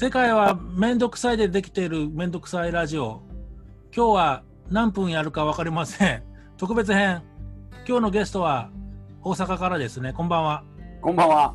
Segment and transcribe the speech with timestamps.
[0.00, 3.20] 世界はめんどくさいでできているめんどくさいラジオ。
[3.94, 6.22] 今日は何分やるか分かりません。
[6.56, 7.22] 特別編。
[7.86, 8.70] 今日のゲストは
[9.22, 10.14] 大阪からですね。
[10.14, 10.64] こんばんは。
[11.02, 11.54] こんばんは。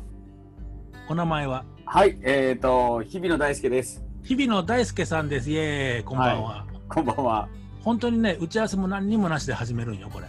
[1.08, 1.64] お名前は？
[1.86, 4.04] はい、えっ、と、日比野大輔です。
[4.22, 5.50] 日比野大輔さんです。
[5.50, 6.04] イエーイ。
[6.04, 6.64] こんばんは。
[6.88, 7.48] こんばんは。
[7.82, 10.26] 本当にね、打ち合わせも何にもなしで始めるんよ、これ。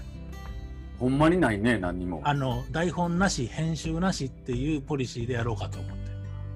[0.97, 2.21] ほんまにないね、何にも。
[2.23, 5.96] あの、台本なし、編集なしっていうポリシーでやろうかと思って。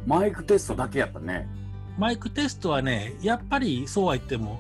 [0.06, 1.48] マイクテストだけやったね。
[1.98, 4.60] マイクテストはね、やっぱりそうは言っても、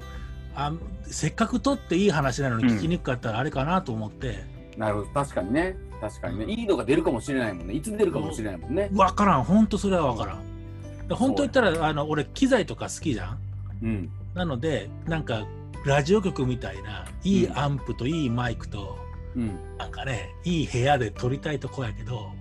[0.56, 0.74] あ
[1.04, 4.46] せっかく撮っていい話なのに聞きにくかったらあれかなと思って、
[4.78, 5.76] なるほど、確かにね。
[6.00, 6.46] 確かにね。
[6.46, 7.74] いいのが出るかもしれないもんね。
[7.74, 8.90] いつ出るかもしれないもんね。
[8.94, 11.08] わからん、本当それはわからん。
[11.08, 13.38] で本当言ったら、あの俺、機材とか好きじゃん？
[13.84, 14.10] うん。
[14.34, 15.46] なので、なんか、
[15.86, 18.98] ラジオ局みたいな、いいうんアンプといいマイクと、
[19.36, 19.60] うん。
[19.78, 22.32] なんかね、いい部屋で撮りたいとこやけど、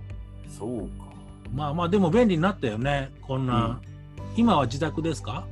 [0.49, 1.10] そうか。
[1.53, 3.81] まあまあ、でも便利になったよね、こんな。
[4.37, 5.47] 今は自宅ですか？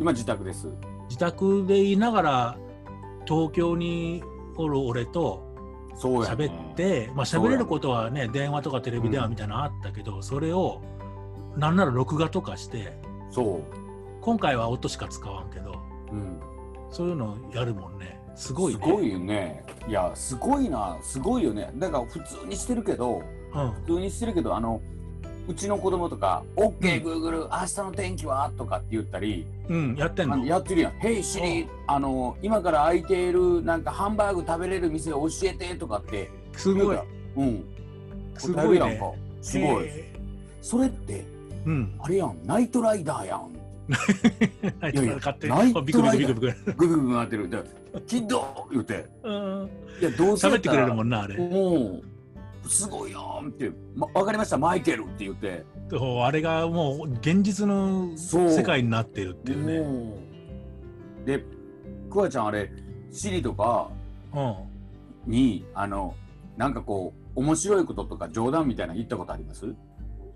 [0.00, 0.68] 今自宅です。
[1.08, 2.58] 自宅でいながら、
[3.26, 4.22] 東京に
[4.56, 5.52] おる俺と。
[5.96, 10.80] 喋って、まあ喋れることはね、電話とかテレビ電話みたいなのあったけど、それを、
[11.56, 12.98] なんなら録画とかして、
[13.30, 13.60] そ
[14.20, 15.78] 今回は音しか使わんけど、
[16.10, 16.16] う。
[16.16, 16.40] うん。
[16.90, 18.18] そういうのやるもんね。
[18.34, 18.80] すごいね。
[18.82, 19.64] すごいよね。
[19.86, 20.98] いや、すごいな。
[21.00, 21.70] すごいよね。
[21.76, 23.22] だから普通にしてるけど、
[23.54, 23.70] うん。
[23.70, 24.80] 普通にしてるけど、あの、
[25.46, 28.50] うちの子供とか、OK、Google、明日の天気は？
[28.56, 30.92] とかって言ったり、うん、やってんあののやってるやん。
[30.98, 36.30] ヘイシリ、あの、今から空いている、なんかハンバーグ食べれる店教えてとかって。
[36.56, 36.98] すごい。
[37.36, 37.64] うん。
[38.38, 39.12] すごいやんか。
[39.42, 39.84] すごい。
[39.84, 40.14] へ
[40.62, 41.94] それって、ーうん。
[41.98, 43.50] あれやん、ナイトライダーやん。
[44.80, 45.48] ナイいやいやト勝手。
[45.48, 46.72] ビクビクビライダークビク。
[46.72, 47.50] グビグビ回ってる。
[47.50, 47.58] で、
[48.06, 49.06] キッド言うて。
[49.22, 49.68] うん。
[50.00, 51.06] いや、どうせや喋ってくれるもん。
[51.06, 51.36] んな、あれ。
[51.36, 52.02] もう、
[52.68, 55.64] すごいやんって、ま、わかりました、マイケルって言って。
[56.22, 59.80] あれがもう現実の世界になってるっていうね。
[59.80, 60.18] も
[61.22, 61.26] う。
[61.26, 61.44] で、
[62.10, 62.70] クワちゃんあれ、
[63.12, 63.90] シリとか
[64.34, 64.54] うん。
[65.30, 66.14] に、あの、
[66.56, 69.66] なんかこう、面白いこととか冗談みたいなの言ったことあります？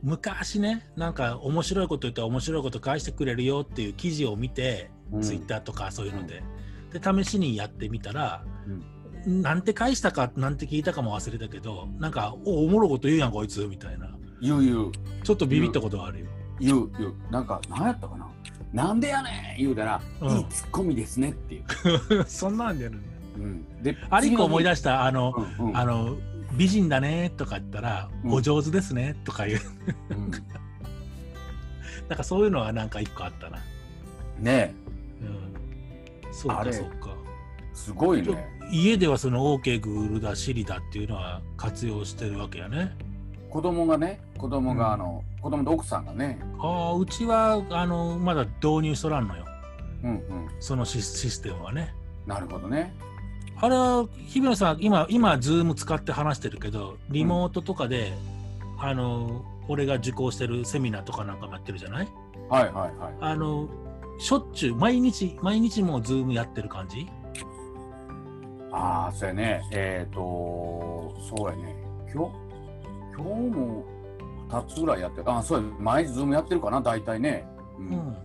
[0.03, 5.23] 昔ね、なんか面白いこと言ったら面白いこと返してくれるよっていう記事を見て、うん。
[5.23, 6.43] ツイッターとかそういうので、
[6.93, 8.85] で、試しにやってみたら、うん
[9.29, 14.09] なんて返したかなんて聞いたかも忘れたけど、なんか、おおもろいこと言うやん、こいつ、みたいな。
[14.41, 14.93] 言う言う。
[15.23, 16.27] ちょっとビビったことがあるよ。
[16.61, 18.29] 言う言うなんか何やったかな？
[18.73, 21.65] なんでやねん言うたら、うんいいツッコミですねっていう、
[22.27, 23.03] そんなんでやるん
[23.37, 26.17] うん、であれ一個思いし出した、あの、うんうんあの、
[26.57, 29.61] 美人だねとか言ったら、うんお上手ですねとか言う。
[30.11, 30.31] うん
[32.09, 33.59] なんかそういうのはなんか一個あったな。
[34.39, 34.75] ね
[35.21, 35.25] う
[36.31, 36.33] ん。
[36.33, 37.11] そうか、そうか。
[37.11, 42.97] えすごいね家ではその OK グールだ、シリだっていうのは活用してるわけやね。
[43.51, 44.77] 子供がね子供うん。
[44.77, 46.39] があの、子供と奥さんがね。
[46.61, 49.45] ああ、うちは、あの、まだ導入しとらんのよ。
[50.05, 50.23] うんうん。
[50.61, 51.95] そのシスシステムはね。
[52.27, 52.95] なるほどね。
[53.57, 58.13] あれは、日比野さん、今、今、ズーム使って話してるけど、リモートとかで、
[58.79, 62.09] あの、俺が受講してるセミナーとかなんかもやってるじゃない？
[62.49, 63.15] はいはいはい。
[63.21, 63.69] あの、
[64.19, 67.09] しょっちゅう、毎日、毎日もう Zoom やってる感じ？
[68.79, 69.63] ああそうやね。
[69.73, 70.21] えっ、と
[71.29, 71.75] そうやね。
[72.15, 72.33] 今日
[73.17, 73.85] 今日も
[74.49, 75.25] 2つぐらいやってる。
[75.31, 75.69] あそうや。
[75.81, 76.81] 毎日 Zoom やってるかな？
[76.81, 77.45] 大体ね。
[77.79, 77.89] う、うん。
[77.91, 78.17] ん。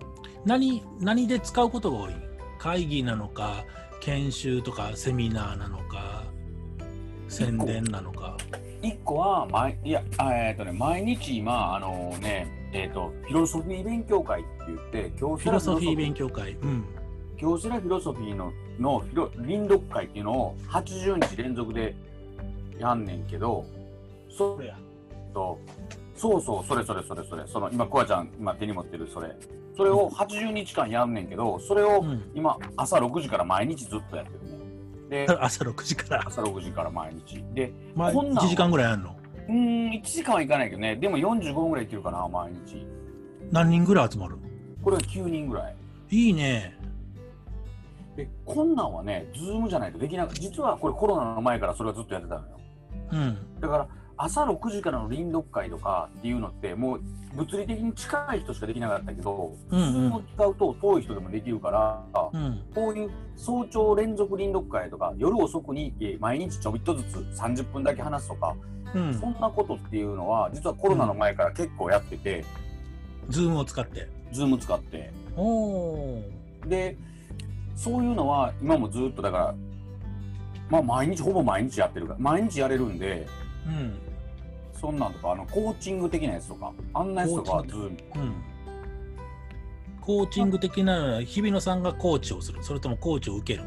[0.46, 2.14] 何、何で使うことが多い？
[2.60, 3.66] 会議なのか、
[4.00, 6.24] 研修とかセミナーなのか、
[7.28, 8.38] 宣伝なのか。
[8.82, 15.98] 一個は毎いやあえっ、とね毎日今あのねえっ、とフィロソフィー勉強会って言って京フィロソフィー。
[15.98, 16.52] 勉強会。
[16.62, 16.86] うん。
[17.38, 21.96] 京セラフィロソフィーののフィロ臨読会っていうのを80日連続で
[22.80, 23.66] やんねんけど
[24.30, 24.78] それや。
[25.34, 25.60] と
[26.16, 27.44] そうそうそれそれそれそれ。
[27.48, 29.36] その今コアちゃん今手に持ってるそれ。
[29.76, 32.24] それを80日間やんねんけどそれをうん。
[32.36, 34.58] 今朝6時から毎日ずっとやってる
[35.10, 36.24] ねで 朝6時から。
[36.28, 37.44] 朝6時から毎日。
[37.54, 39.16] でまあ、こんなんは1時間ぐらいやんの？
[39.48, 40.96] うーん1時間はいかないけどね。
[40.96, 42.86] でも45分ぐらいいけるかな毎日。
[43.52, 44.36] 何人ぐらい集まる
[44.84, 45.76] これは9人ぐらい。
[46.12, 46.78] いいね。
[48.16, 52.60] でこんなんはねズームじゃないとできなく実はこれコロナの前からそれはずっとやってたのよ
[53.12, 53.60] うん。
[53.60, 57.02] だから朝6時からの臨読会とかっていうのってもう
[57.36, 62.64] 物理的に近い人しかできなかったけど、うんうんこう使うと遠い人でもできるから、うん。
[62.76, 68.56] こういう早朝連続輪読会とか夜遅くにえー毎日ちょびっとずつ30分だけ話すとか、
[68.94, 69.28] うんそ。
[69.28, 72.46] んなことっていうのは実はコロナの前から結構やってて、
[73.30, 74.08] Zoom を使って。
[74.32, 75.12] Zoom 使って。
[76.68, 76.98] で
[77.76, 79.56] そういうのは今もずっとだから
[80.70, 83.28] まあ毎日ほぼ毎日やってるから毎日やれるんで
[83.68, 84.00] うん。
[84.80, 87.92] そんなんとかあのコーチング的なやつとかあんなやつとかはコーチズームう
[88.26, 88.34] ん。
[90.02, 92.62] コーチング的な日比野さんがコーチをする。
[92.62, 93.66] それともコーチを受ける？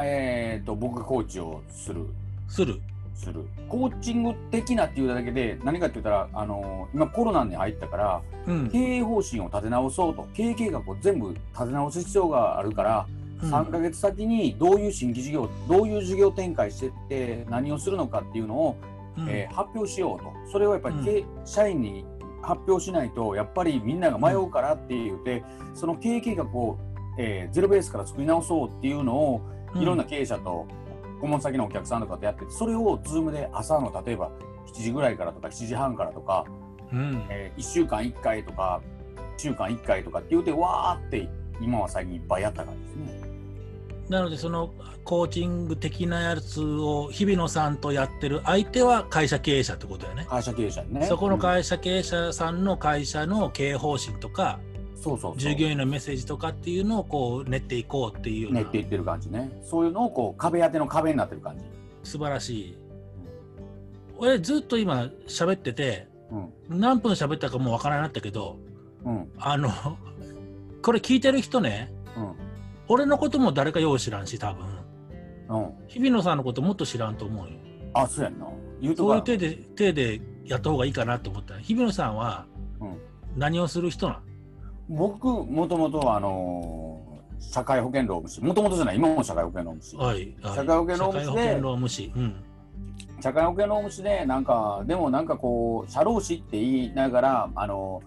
[0.00, 2.04] えっ、と僕がコーチをする。
[2.48, 2.80] する。
[3.14, 3.44] する。
[3.68, 8.70] コーチング的なっていうだけで何かって言ったらあの今コロナに入ったからうん。
[8.70, 13.06] 経営方針を立て直そうと経営計画を全部立て直す必要があるから、
[13.42, 18.76] 3ヶ月先にどういう新規事業どういう事業展開してって何をするのかっていうのを、
[19.18, 19.28] うん。
[19.28, 20.32] えー発表しようと。
[20.50, 21.04] それをやっぱり、うん。
[21.04, 22.04] 経社員に
[22.42, 25.44] 発表しないとやっぱりみんなが迷うからって言って、
[25.74, 26.78] その経営計画を、
[27.18, 29.42] えーゼロベースから作り直そうっていうのを
[29.74, 30.66] いろんな経営者と
[31.20, 34.30] 顧問先のお客さんとかとやっててそれを Zoom で朝の例えば
[34.66, 36.46] 7時ぐらいからとか7時半からとか、
[36.92, 37.26] うん。
[37.28, 38.80] え1週間1回とか
[39.38, 41.28] 1週間1回とかって言うてわーって
[41.60, 43.21] 今は最近いっぱいやった感じですね。
[44.12, 44.72] なのでその
[45.04, 50.26] コーチング的なやつを日比野さんとやってる相手は会社経営者ってことだよね。
[50.28, 51.06] 会社経営者にね。
[51.06, 54.60] そこのうん会社経営者さんの会社の経営方針とか、
[54.94, 59.50] そうそう従業員のメッセージとかっていうのをこう練っていこうっていう練っていってる感じね。
[59.64, 61.64] そういうのをこう壁当ての壁になってる感じ。
[62.04, 62.76] 素晴らしい。
[64.18, 68.56] 俺ずっと今喋っててうん何分喋ったかもうわからなかったけど
[69.04, 69.70] うんあの
[70.82, 72.34] これ聞いてる人ねうん
[72.92, 74.66] 俺のことも誰かよう知らんし多分
[75.48, 75.88] うん。
[75.88, 77.52] 日比野さんのこともっと知らんと思うよ。
[77.94, 78.46] あそうやんな。
[78.82, 82.46] 言うとかそういう手で手でやった方がいいかなと思った日比野さんは
[82.80, 82.98] うん
[83.36, 84.22] 何をする人なん
[84.90, 89.96] 僕もともとあのー社会保険労務士もともとじゃない今も社会保険労務士。
[89.96, 92.12] はい、はい、社会保険労務士で社会保険労務士。
[92.14, 92.44] うん。
[93.20, 98.02] 社会保険労務士でなんかでもなんかこう社労士って言いながらあの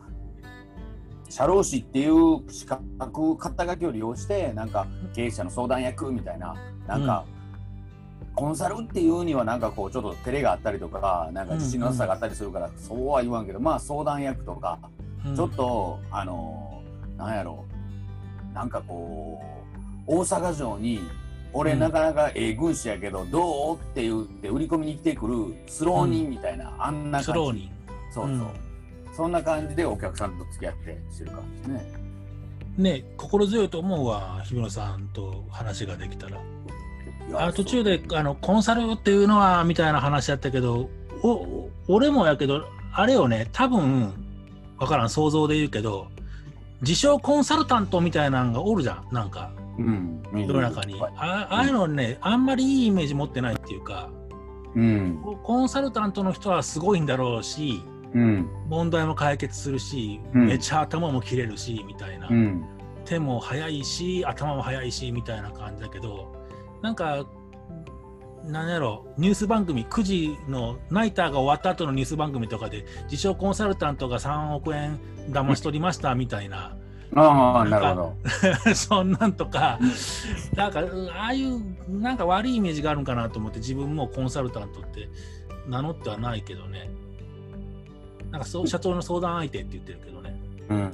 [1.29, 6.55] 社労士っていう資格肩書きを利用してなんか経営者の相談役みたいな
[6.87, 7.25] なんか、
[8.35, 14.77] コンサルっていうにはなんかこうちょっと照れがあったりとかなんか自信のなさがあったりするから、そうは言わんけどまあ相談役とか、
[15.25, 15.35] うん。
[15.35, 16.81] ちょっとあの
[17.17, 17.65] なんやろ
[18.53, 19.41] なんかこ
[20.07, 20.99] う大阪城に
[21.53, 21.79] 俺うん。
[21.79, 23.75] なかなかええ軍師やけどどう？
[23.77, 27.25] って言って売り込みに来てくるスロー人みたいな、あんな感じ。
[27.25, 27.71] スローに。
[28.13, 28.64] そうそう、うん
[29.15, 32.05] そんな感じでお客さんと付き合ってしてる感じですね。
[32.77, 36.37] ね、心強いと思うわ、日比野さんと話ができたら。
[37.33, 40.89] あ途中であのコンサルっていうのはみたいな話やったけど、
[41.23, 44.13] お俺もやけど、あれよね、多分
[44.77, 46.07] わからん、想像で言うけど、
[46.81, 50.21] 自称コンサルタントみたいなのがおるじゃん、なんか、うん。
[50.33, 50.99] 世の中に。
[50.99, 54.09] はいあああいうのね、あんまりいいイメージ持ってないっていうか、
[54.75, 55.21] うん。
[55.43, 57.94] コンサルタントの人はすごいんだろうし、うん
[58.69, 60.47] 問題も解決するし、うん。
[60.47, 62.27] めっちゃ頭も切れるし、みたいな。
[62.29, 62.65] うん。
[63.05, 66.35] 手も速いし頭も速いしみたいな感じだけど
[66.81, 67.25] なんか
[68.43, 76.77] なんやろニュース番組9時のナイターが終わった後のニュース番組とかで自称コンサルタントが3億円騙し取りましたみたいな。
[77.15, 78.15] ああなるほど。
[78.75, 79.79] そんなんとか
[80.55, 85.09] なんかうんああいうなんか悪いイメージがあるんかなと思って自分もコンサルタントって
[85.67, 86.91] 名乗ってはないけどね
[88.35, 90.37] なんかそう社長の相談相手って言ってるけどね。
[90.67, 90.91] うん。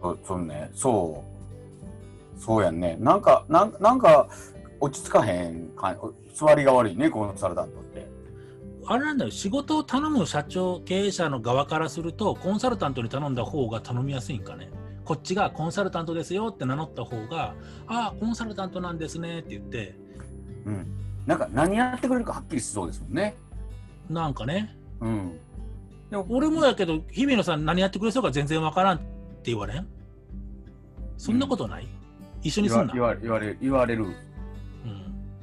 [0.00, 0.70] そうそうね。
[0.72, 1.24] そ
[2.38, 2.40] う。
[2.40, 2.96] そうやんね。
[3.00, 4.28] なんかなんなんか
[4.78, 5.96] 落ち着かへんか
[6.32, 8.06] 座りが悪いねコンサルタントって。
[8.86, 9.32] あれなんだよ。
[9.32, 14.70] 仕事を頼む社長経営者の側からするとコンサルタントに頼んだ方が頼みやすいんかね。
[15.04, 17.56] こっちがコンサルタントですよって名乗った方が
[17.88, 19.96] ああコンサルタントなんですねって言って。
[20.66, 20.86] うん。
[21.26, 23.34] なんか何やってくれるかはっきりしそうですもんね。
[24.08, 24.76] なんかね。
[25.00, 25.40] うん
[26.14, 29.06] でも俺もやけど日比野さん何やってくれそうか全然わからんって
[29.46, 29.86] 言われん？
[31.16, 31.88] そんなことない、
[32.40, 32.92] 一緒にすんな？
[32.92, 34.04] 言わ言われる言われる。
[34.04, 34.12] うん。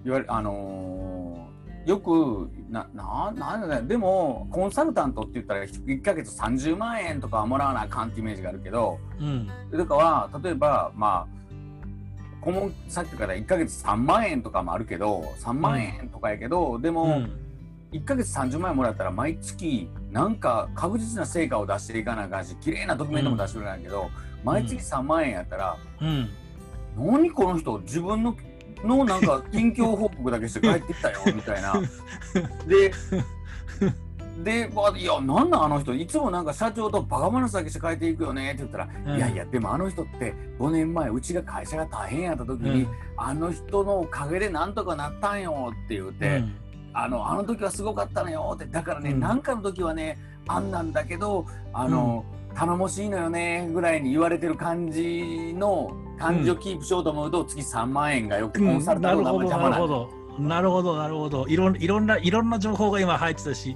[0.06, 3.88] 言われあのーよくなななんだね。
[3.88, 9.50] でもコンサルタントって言ったら1ヶ月30万円とかはもらわなあかんってイメージがあるけどうん。
[9.78, 17.32] とかは例えばまあ顧問先から1ヶ月3万円とかもあるけど3万円とかやけど、でも、うん
[17.92, 24.10] 1ヶ月30万円もらったら毎月なんか確実な成果を出していかなあかんし綺麗なドキュメントも出してくれないけど、
[24.44, 26.30] 毎月3万円やったら、うん
[26.98, 28.36] 何この人自分の
[28.84, 31.74] のなんか近況報告だけして帰ってきたよみたいな。
[32.68, 32.92] で
[34.44, 46.38] で、まあ、いやなんなんあの人いつもなんか社長とバカ話だけして帰っていくよねって言ったら、うんいやいやでもあの人って5年前うちが会社が大変やった時に、うんあの人のおかげでなんとかなったんよって言って。
[46.38, 46.56] うん
[46.94, 48.66] あのあの時はすごかったのよって。
[48.66, 49.20] だからね、うん。
[49.20, 50.18] なんかの時はね
[50.48, 60.22] あんなんだけどあの、頼もしいのよねぐらいに言われてる感じの感じをキープしようと思うと、月3万円がよくコンサルタントのなるほど邪魔なんだなるほど。
[60.40, 61.48] なるほどなるほど。
[61.48, 63.76] いろんいろんないろんな情報が今入ってたし、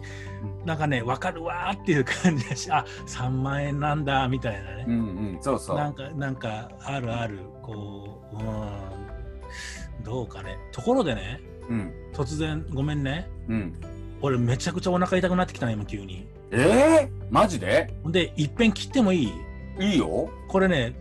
[0.65, 4.85] なんかね、わかるわーっていう感じだし、あ3万円なんだみたいなね。
[4.87, 5.77] うんうん、そうそう。
[5.77, 10.57] なんか、なんか、あるある、こう、うん、どうかね。
[10.71, 13.29] ところでね、うん、突然、ごめんね。
[13.49, 13.73] うん。
[14.21, 16.27] 俺、めちゃくちゃお腹痛くなってきたね、今、急に。
[16.51, 17.93] えー、マジで？
[18.03, 19.33] ほんで、いっぺん切ってもいい？
[19.79, 20.29] いいよ。
[20.47, 20.93] これね、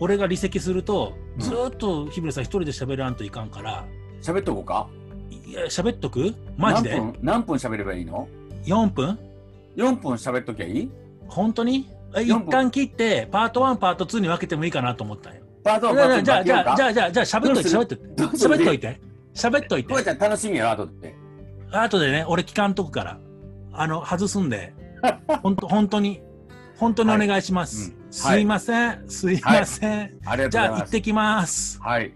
[0.00, 3.84] 俺が離席すると、うんずーっと日村さん一人で喋らんといかんから、
[4.22, 4.88] 喋っとこうか？
[5.28, 6.34] いや、喋っとく？
[6.56, 6.90] マジで？
[6.96, 8.26] 何分何分喋ればいいの
[8.64, 9.18] ?4 分
[9.76, 10.90] ?4 分喋っときゃいい？
[11.28, 11.90] 本当に？
[12.14, 15.42] え4分一旦切って、パート1、パート2に分けてもいいかなと思ったんよ。
[15.62, 16.88] パートじゃあ、1じゃあ、じゃあ、じゃあ。
[16.88, 18.04] あ、じゃあ、じゃあ、喋っといて、喋っといて。
[18.16, 19.00] 喋っといて。
[19.36, 20.00] 喋っといてこ。
[20.00, 21.14] うちゃん楽しみやろ、後で。
[21.70, 23.20] 後でね、俺聞かんとくから。
[23.72, 24.72] あの、外すんで。
[25.42, 26.22] ほんと、本当に。
[26.78, 27.90] 本当にお願いします。
[27.90, 29.04] はいうんすいません。
[29.10, 30.18] すいません。
[30.24, 30.80] ありがとうごじゃあ、ざいます。
[30.80, 31.78] 行ってきます。
[31.82, 32.14] はい。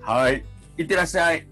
[0.00, 0.44] はい。
[0.78, 1.46] いってらっしゃい。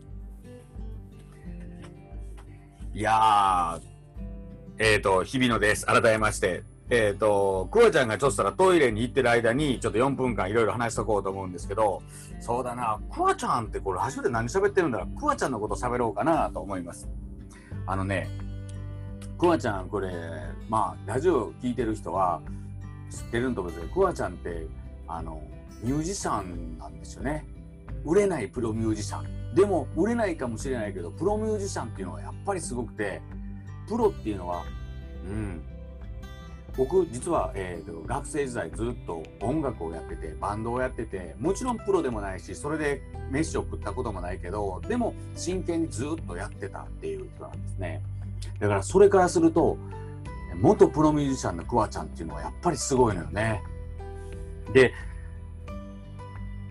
[2.95, 3.81] いやー、
[4.79, 5.85] えっ、と、日比野です。
[5.85, 6.63] 改めまして。
[6.91, 12.03] えっ、と、クワちゃんがちょっとしたらトイレに行ってる間に、ちょっと4分間いろいろ話しとこうと思うんですけど、
[12.41, 15.19] そうだな、クワちゃんってこれ、初めて何喋ってるんだろう。
[15.19, 17.09] クワちゃんのこと喋ろうかなと思います。
[17.87, 18.29] あのね、
[19.39, 20.11] クワちゃん、これ、
[20.69, 22.41] まあ、ラジオ聞いてる人は
[23.11, 24.67] 知ってるんと思うんですけど、クワちゃんって、
[25.07, 25.43] あの、
[25.83, 27.47] ミュージシャンなんですよね。
[28.05, 29.55] 売れないプロミュージシャン。
[29.55, 33.21] でも、売れないかもしれないけど、プロミュージシャンっていうのはやっぱりすごくて、
[33.87, 34.65] プロっていうのは、
[35.29, 35.63] うん。
[36.79, 48.01] 僕、実は、えーと学生時代ずっと音楽をやってて、バンドをやってて、もちろんプロでもないし、それで飯を食ったこともないけど、でも真剣にずっとやってたっていう人なんですね。
[48.61, 49.77] だから、それからすると、
[50.61, 53.61] 元プロミュージシャンのクワちゃんっていうのはやっぱりすごいのよね。
[54.73, 54.95] で、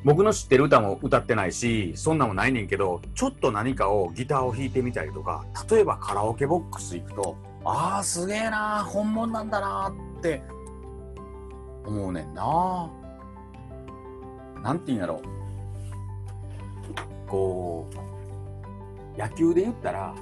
[0.05, 7.35] 僕の知ってる歌も歌ってないし、そんなもないねんけど、ちょっと何かをギターを弾いてみたりとか、例えばカラオケボックス行くと、
[7.69, 10.41] ああ、すげえな、本物なんだなって
[11.85, 12.89] 思うねんな。
[14.63, 15.21] なんて言うんやろう。
[17.27, 17.97] こう、
[19.19, 20.15] 野球で言ったら、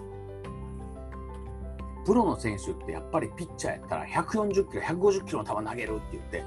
[2.03, 6.43] プロの選手ってやっぱりピッチャーやったら140キロ、150キロの球投げるって言って、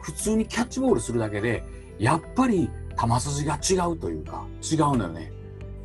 [0.00, 1.62] 普通にキャッチボールするだけで、
[2.00, 2.68] やっぱり
[3.00, 5.30] 球筋が違うというか、違うのよね。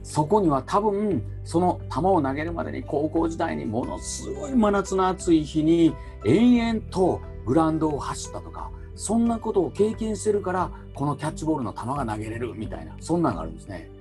[0.08, 5.94] そこには多分、その球を投げるまでに高校時代にものすごい真夏の暑い日に
[6.26, 13.92] 延々とグラウンドを走ったとか、そんなことを経験してるから、このキャッチボールの球が投げれるみたいな、そんなんがあるんですね。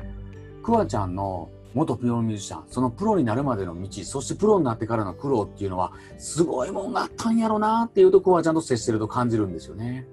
[0.62, 10.06] クワちゃんの元プロミュージシャン、そのプロになるまでの道、そしてプロになってからの苦労っていうのは、すごいもんがあったんやろなっていうと、クワちゃんと接してると感じるんですよね。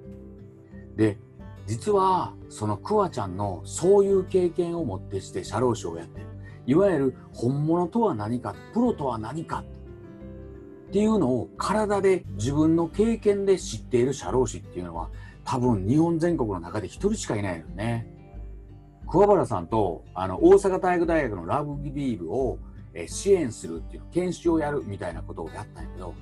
[0.96, 1.20] で、
[1.66, 6.28] 実は、そのクワちゃんのそういう経験をもってして社労士をやってる。
[6.66, 9.64] いわゆる本物とは何か、プロとは何か
[10.90, 15.10] っていうのを体で自分の経験で知っている社労士っていうのは
[15.44, 18.08] 多分日本全国の中で一人しかいないよね。
[19.08, 22.60] 桑原さんとあの大阪体育大学のラグビー部を
[22.94, 26.14] え支援するっていう研修をやるみたいなことをやったんやけど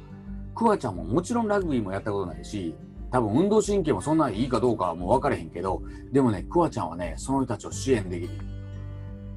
[0.56, 2.74] クワちゃんももちろんラグビーもやったことないし
[3.12, 8.34] 多分運動神経もそんなにいいかどうかはもう分からへんけどでもねクワちゃんはねその人たちを支援できる。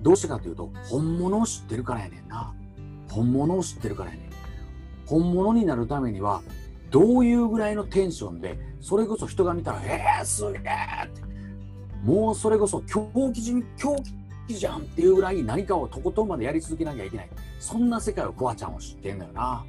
[0.00, 2.54] どうしてかというと本物を知ってるからやねんな。
[3.10, 4.30] 本物を知ってるからやねん。
[5.06, 6.42] 本物になるためには
[6.90, 11.22] どういうぐらいのテンションでそれこそ人が見たら「えー、すげえ!」って。
[12.04, 13.96] もうそれこそ狂気じ狂
[14.46, 17.30] 気じゃんっていうぐらい何かをとことんまでやり続けなきゃいけない。
[17.58, 19.64] そんな世界をクワちゃんは知ってんだよな。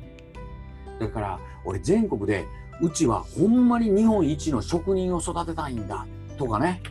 [1.00, 2.46] だから俺全国で
[2.82, 6.06] うちはほんまに日本一の職人を育てたいんだ
[6.38, 6.82] とかね。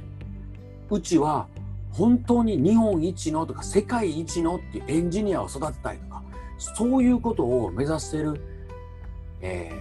[0.91, 1.47] うちは
[1.91, 6.23] 本当に日本一のとか世界一のっていうエンジニアを育てたいとか
[6.59, 8.41] そういうことを目指してる、
[9.41, 9.73] え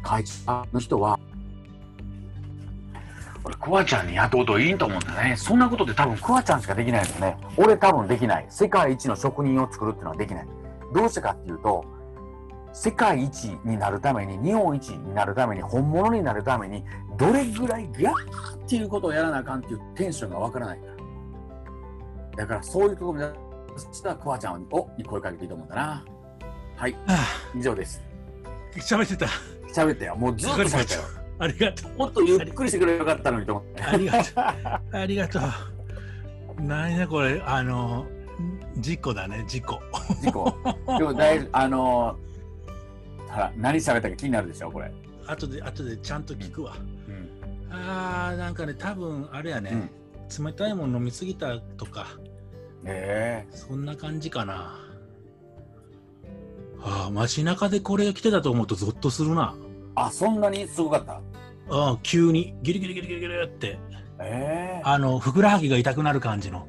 [0.00, 1.18] ー、会社の人は
[3.44, 5.36] 俺クワちゃんに雇うといいと思うんだね。
[5.36, 7.36] そんなことで多分クワちゃんしかできないのね。
[7.56, 8.46] 俺多分できない。
[8.48, 10.46] 世界一の職人を作るっていうのはできない。
[10.94, 11.84] どうしてかっていうと
[12.72, 16.84] 世界一になるために日本一になるために本物になるために
[17.18, 20.92] どれぐらいギャーっていうことをやらなあかんっていうテンションがわからないから
[22.36, 23.52] だからそういうところを
[23.92, 26.04] したらクワちゃんをに声かけていいと思うんだな。
[26.76, 26.92] はい。
[27.06, 27.18] は
[27.54, 28.02] 以上です。
[28.44, 29.26] あ、喋ってた。
[29.72, 30.16] 喋ったよ。
[30.16, 31.00] もうずっと喋ったよ。
[31.38, 31.92] ありがとう。
[31.98, 33.82] もっとゆっくりしてくればよかったのにと思って。
[33.82, 34.96] ありがとう。
[34.96, 35.40] ありがと
[36.58, 36.62] う。
[36.62, 38.06] なんやこれ、あの、
[38.78, 39.80] 事故だね、事故。
[40.22, 40.54] 事故。
[40.98, 42.16] でも大あのほ
[43.38, 44.92] ら何喋ったか気になるでしょこれ、
[45.26, 46.76] 後で、後でちゃんと聞くわ。
[47.08, 47.28] うん、
[47.70, 49.90] あー、なんかね、多分あれやね、
[50.38, 52.06] 冷たいもの飲みすぎたとか、
[52.84, 53.46] え。
[53.50, 54.78] そんな感じかな。
[56.84, 59.54] ああ街中でこれが来てたと思うとゾッとするな。
[59.94, 61.12] あそんなにすごかった？
[61.14, 61.20] あ
[61.92, 62.56] あ急に。
[62.62, 63.78] ギリギリギリギリギリって。
[64.18, 64.82] ええ。
[64.84, 66.66] あのふくらはぎが痛くなる感じの。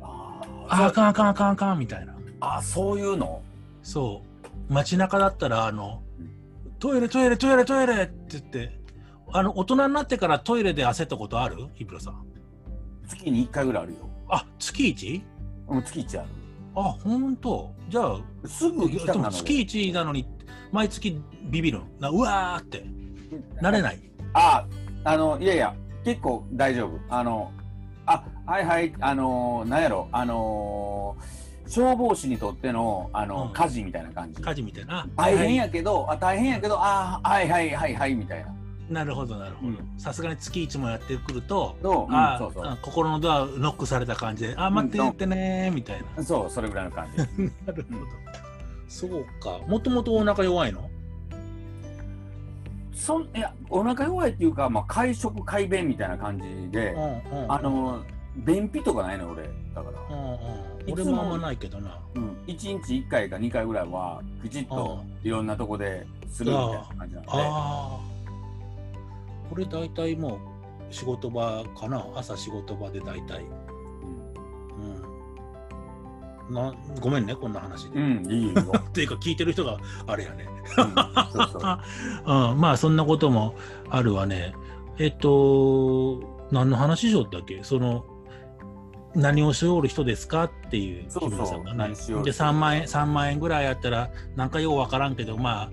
[0.00, 2.14] あああかんあかんあかんあかんみたいな。
[2.40, 3.42] あそういうの？
[3.82, 4.31] そう
[4.68, 6.30] 街中だったらあのうん。
[6.78, 8.80] トイレトイレトイレトイレって言って
[9.32, 11.68] あの大人になってからトイレで焦ったことある？
[11.74, 12.26] ヒブロさん。
[13.08, 13.98] 月に1回ぐらいあるよ。
[14.28, 15.22] あ月 1?
[15.68, 16.28] うん月1ある。
[16.74, 17.72] あ本当？
[17.88, 19.30] じゃあすぐ行きたくなるので。
[19.30, 20.26] も月1なのに
[20.70, 21.84] 毎月ビビるの？
[22.00, 22.84] なうわーって。
[23.60, 24.00] なれない？
[24.34, 24.66] あ
[25.04, 26.98] あのいやいや結構大丈夫。
[27.08, 27.52] あの
[28.06, 31.16] あはいはいあのなんやろあの
[31.72, 33.52] 消防士にとってのあの、うん。
[33.54, 34.42] 火事みたいな感じ。
[34.42, 35.08] 火事みたいな。
[35.16, 38.50] 大変はやけど、あ大変やけどあはいはいはいはいみたいな。
[38.50, 38.52] い
[38.92, 39.68] なるほどなるほど。
[39.68, 39.78] うん。
[39.98, 42.12] さすがに月1もやってくるとのう？
[42.12, 42.66] んあそうそう。
[42.66, 45.04] あ心のドアノックされた感じであ待ってう。
[45.04, 46.22] んってねーみたいな。
[46.22, 47.16] そうそれぐらいの感じ。
[47.66, 48.06] なるほど。
[48.88, 49.58] そうか。
[49.66, 50.90] もともとお腹弱いの？
[52.92, 57.52] そんいやお腹弱いっていうか、まあ、会食会便みたいな感じで、うんうん。
[57.52, 58.02] あの
[58.36, 59.44] 便秘とかないの俺。
[59.74, 61.98] だから、うんうん俺もあんまないけどな。
[62.14, 67.32] うん、1日1回か2回ぐらいはきちっといろんなとこでするみたいな感じなので。
[67.32, 68.00] ああ。
[69.52, 70.40] 俺大体も
[70.90, 72.04] う仕事場かな。
[72.14, 73.44] 朝仕事場で大体。
[76.48, 76.54] うん。
[76.54, 80.48] なごめんねこんな話で、うん、うん、いいよ、 っていうか聞いてる人があれやね。
[80.64, 80.94] うん、
[81.32, 81.62] そうそう。
[82.52, 83.54] うん、まあそんなことも
[83.88, 84.54] あるわね。
[84.98, 87.62] えっと、何の話しよったっけ？
[87.62, 88.04] その、
[89.14, 91.30] 何をしおる人ですかっていうそうそう。
[91.30, 91.78] 木村さんがね。
[91.78, 95.70] 何しよるで、3万円、3万円ぐらいやったら、なんかようわからんけど、まあ、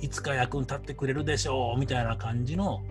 [0.00, 2.82] いつか役に立ってくれるでしょう、みたいな感じの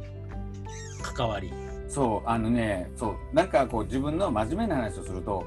[1.02, 1.52] 関わり。
[1.88, 5.44] そうあのねそうなんかこう自分の真面目な話をすると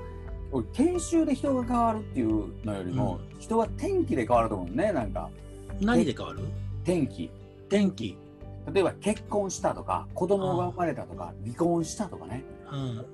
[0.50, 5.30] 俺研修で人が変わるっていうのよりも、人は天気で変わると思うねなんか。
[5.80, 6.40] 何で変わる？
[6.84, 7.30] 天気。
[7.70, 8.18] 天気。
[8.72, 12.44] 例えば結婚したとか子供が生まれたとか離婚したとかね。
[12.60, 12.61] うん、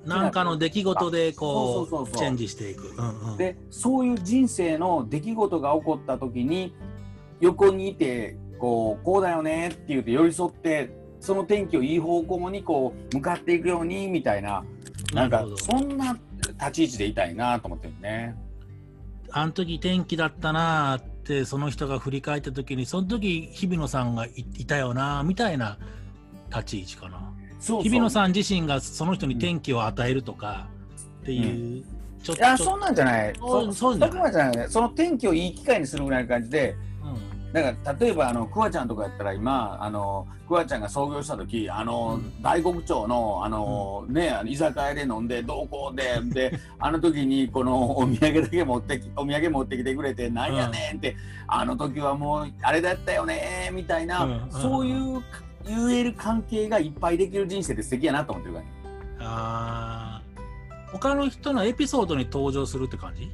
[0.05, 2.93] なんかの出来事でこそうチェンジしていく。
[2.97, 6.73] うんうん、でそういう人生の出来事が起こった時に
[7.41, 14.63] 横にいてこうこうだよねって言って寄り添ってその天気をいい方向にこう向かっていくようにみたいな
[15.13, 16.17] なんかそんな
[16.59, 18.35] 立ち位置でいたいなと思ってるね。
[19.31, 25.77] あの時天気だったなーってその人が振り返った時にその時日比野さんがいいたよなーみたいな
[26.49, 30.69] 立ち位置かなそう日比野さん自身がその人に天気を与えるとか
[31.21, 31.83] っていう、
[32.23, 33.33] ちょっいやそんなんじゃない。
[33.37, 34.57] そうそなじゃない。
[34.57, 37.53] ねその天気をいい機会にするぐらいの感じでうん。
[37.53, 51.15] だから例えばあのクワちゃんとかやったら今あのクワちゃんが創業した時あの、うん大黒町のあの、ねあの居酒屋で飲んでどうこうでで あの時にこのお土産だけ持ってきお土産持ってきてくれてなんやねんって、
[51.47, 54.31] あの時はもうあれだったよねみたいな、うん。
[54.43, 54.51] うん。
[54.51, 55.21] そういう
[55.67, 58.71] 言える関係がいっぱいできる人生って素敵やなと思ってるからね。
[59.19, 60.91] あー。
[60.91, 63.29] 他の人のエピソードに登場するって感じ？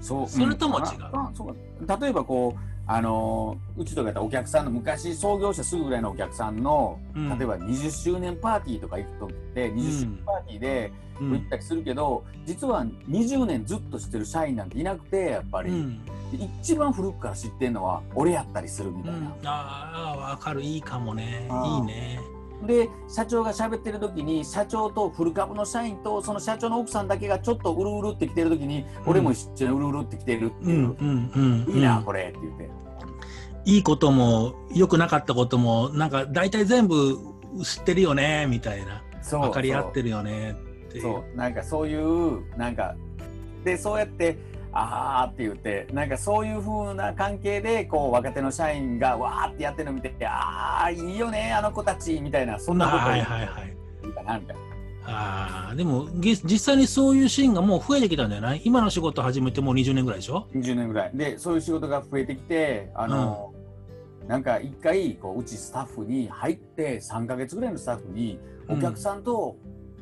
[0.00, 0.28] そう。
[0.28, 0.84] それとも違う？
[0.84, 7.38] う例えばこうあのうちとかやったらお客さんの昔創業者すぐぐらいのお客さんの、うん。
[7.38, 11.30] 例えば20周年パーティーとか行くとって20周年パーティーでうん。
[11.32, 16.04] 行ったりするけど、実は20年ずっと知ってる社員なんていなくてやっぱり、うん。
[16.04, 16.12] で
[16.60, 19.32] 一番古くから知ってるのは俺やったりするみたいな。
[19.44, 20.62] ああ分かる。
[20.62, 21.48] いいかもね。
[21.64, 22.20] いいね
[22.66, 30.68] で社長が喋ってる時に社長とフル株の社員とその社長の奥さんだけがちょっとうるうるってきてる時に、俺も一緒にうるうるってきてるってう。
[30.68, 30.70] ん。
[30.70, 31.64] いう、うん。
[31.66, 31.74] うん。
[31.74, 32.70] いいな、うんこれって言って。
[33.66, 37.16] いいことも良くなかったこともなんか大体全部
[37.62, 39.02] 知ってるよねみたいな。
[39.22, 39.40] そう。
[39.40, 40.54] 分かり合ってるよねっ
[40.90, 41.02] ていう。
[41.02, 41.36] そう。
[41.36, 42.94] なんかそういうなんか
[43.64, 44.36] でそうやって
[44.76, 53.76] あーって言ってなんかそういう風な関係でこう若手の社員がわーってやってるの見てああいいよねあの子たちみたいなそんなことはい言はいはい。
[54.26, 54.62] なみたいな。
[55.06, 58.62] ああ、でもげ実際にそういうシーンがもう増えてきたんじゃない？
[58.64, 63.52] 今の仕事始めてもう20年ぐらいでしょ？20年ぐらいでそういう仕事が増えてきてあの、
[64.26, 69.56] なんか一回こううちスタッフに入って3か月ぐらいのスタッフにお客さんと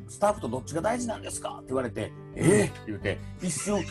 [0.07, 1.55] スタッフとどっちが大事なんですか？
[1.57, 3.83] って言われて「えっ!」って言って一瞬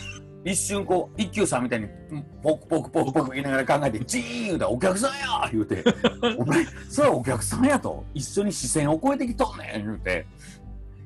[0.45, 5.85] 一瞬こう一休さんみたいにうんポクポクポクポク言いながら考えて「ジーン!」言うたら「お客さんや!」言うて
[6.39, 10.27] 「お前それはお客さんや」と「一緒に視線を超えてきとんねん」言うて。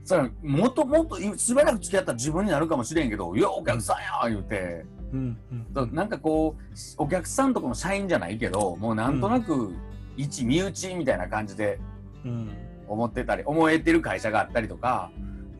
[0.04, 4.84] それもっともっとしばらく付き合ったら自分になるかもしれんけど「いやお客さんや!」言うて。
[5.12, 5.36] うん
[5.74, 9.72] うんなんかこうお客さんとこの社員じゃないけどもうなんとなく
[10.16, 11.78] 一身内みたいな感じで
[12.24, 12.50] うん
[12.88, 15.10] 思ってたり思えてる会社があったりとか、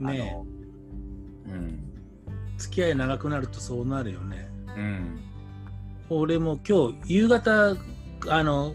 [0.01, 0.47] ねあの
[1.47, 1.96] うんえ
[2.59, 4.49] 付き合い長くなるとそうなるよね。
[4.77, 5.21] うん。
[6.09, 7.77] 俺も今日夕方
[8.29, 8.75] あの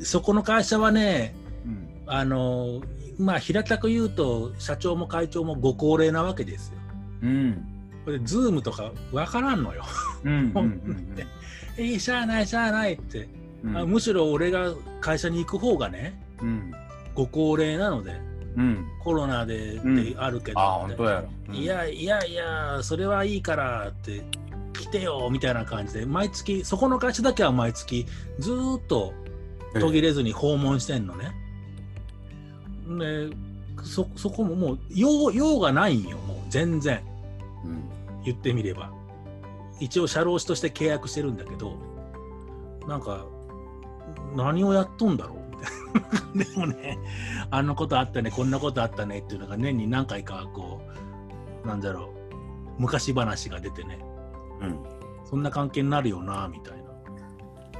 [0.00, 1.88] そこの会社はねうん。
[2.06, 2.82] あの
[3.18, 6.78] まあ平たく言うと社長も会長もご高齢なわけですよ。
[7.22, 7.64] うん。
[8.04, 9.84] これズームとかわからんのよ。
[10.24, 11.16] うんうん
[11.76, 13.28] えー、しゃあないしゃあないって、
[13.64, 13.76] うん。
[13.76, 16.72] あむしろ俺が会社に行く方がねうん。
[17.14, 18.20] ご高齢なので
[18.56, 18.86] うん。
[19.00, 20.86] コロナでうんってあるけど、
[21.48, 21.54] うん。
[21.54, 24.24] いやいやいやそれはいいからって
[24.72, 28.06] 来てよみたいな感じで毎月そこの会社だけは毎月
[28.38, 29.12] ずーっと
[29.74, 31.32] 途切れずに訪問してんのね。
[32.98, 33.34] で
[33.82, 37.02] そそこももう用用がないんよもう全然。
[37.64, 37.82] うん。
[38.24, 38.92] 言ってみれば。
[39.80, 41.76] 一応社労士として契約してるんだけど
[42.86, 43.26] なんか
[44.36, 45.38] 何をやっとんだろう？
[46.34, 46.98] でもね
[47.50, 50.80] あんなことあったねこんなことあったねっていうのが年に何回かこ
[51.64, 52.24] うなんだろう
[52.78, 53.98] 昔話が出てね。
[54.60, 54.78] うん。
[55.24, 56.84] そんな関係になるよなみたいな。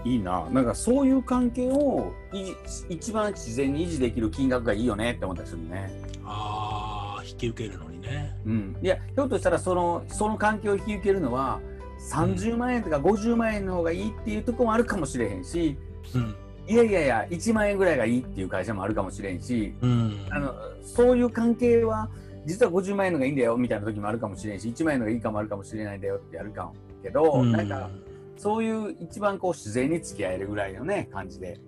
[0.05, 0.49] いいな。
[0.51, 2.53] なんかそういう関係をい
[2.89, 5.91] 一番自然に維持できる金額がいいよねって思ったりするね。
[6.25, 8.37] あー引き受けるのにね。
[8.47, 11.61] うん、いやひょっとしたらそのその関係を引き受けるのは
[12.11, 15.77] 30万円とか50万円の方がいいっていうところもあるかもしれへんし
[16.15, 20.27] うんいやいやいや1万円ぐらいがいいっていう会社もあるかもしれんしうん。
[20.31, 22.09] あのそういう関係は
[22.47, 26.75] 実は50万円のがいいんだよみたいな時もあるかもしれんし1万円のがいいかもあるかもしれないんだよってやるかも。
[27.03, 27.53] けど、うん。
[27.53, 27.91] なんか
[28.37, 31.53] そういう一番こう自然に付き合えるぐらいのね感じで。
[31.53, 31.61] だか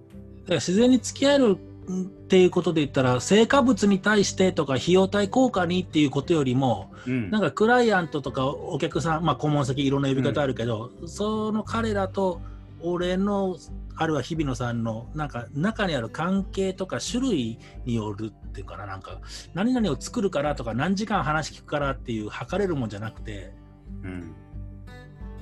[0.48, 1.94] ら自然に付き合えるっ
[2.28, 7.30] ていうことで言ったら成果物に対してとか費用対効果にっていうことよりもうん。
[7.30, 12.40] なんかクライアントとかお客さん、まあ、顧問先いろんな呼び方あるけど、その彼らと
[12.82, 13.56] 俺の
[13.96, 19.20] あるいは日比野さんのなんか中にある関係とか種類によるっていうかななんか
[19.54, 23.52] 何々を作るからとか何時間話聞くからっていう測れるもんじゃなくて
[24.02, 24.34] うん、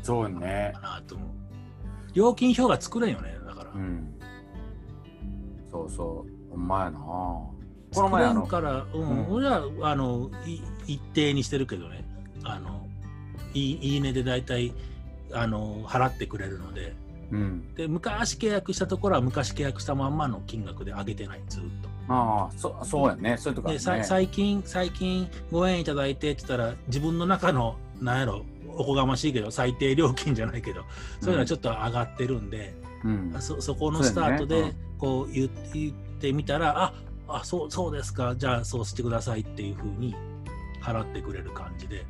[0.03, 0.81] そうねか。
[0.81, 1.29] なと思う
[2.15, 4.15] 料金表が作れんよねだから、うん。
[5.71, 6.51] そうそう。
[6.51, 6.99] ほんまやな。
[6.99, 12.05] この前あの、んから、うんうん俺はあのい一定にしてるけどね
[12.43, 12.87] あの
[13.55, 14.73] いいいいねで大体
[15.33, 16.95] あの払ってくれるので
[17.31, 17.75] うん。
[17.75, 21.89] で昔契約したところは昔契約したまんまの金額で上げてないずっと。
[22.09, 23.37] ああ、そそうやね。
[23.39, 24.05] そういうとこあるで。
[24.05, 28.45] 最近最近ご縁いただいてって言ったら自分の中のなんやろ
[28.77, 30.83] おこがましいけど最低料金じゃないけど
[31.21, 33.35] そういうのはちょっと上がってるんで、うん。
[33.41, 36.95] そそこのスタートでこう言って言ってみたら、あ
[37.29, 40.15] あそうそうですかじゃあそうしてくださいっていうふうに
[40.83, 42.05] 払ってくれる感じで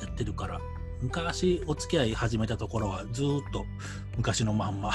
[0.00, 0.60] やってるから
[1.04, 3.66] 昔お付き合い始めたところはずーっと
[4.16, 4.94] 昔のまんま、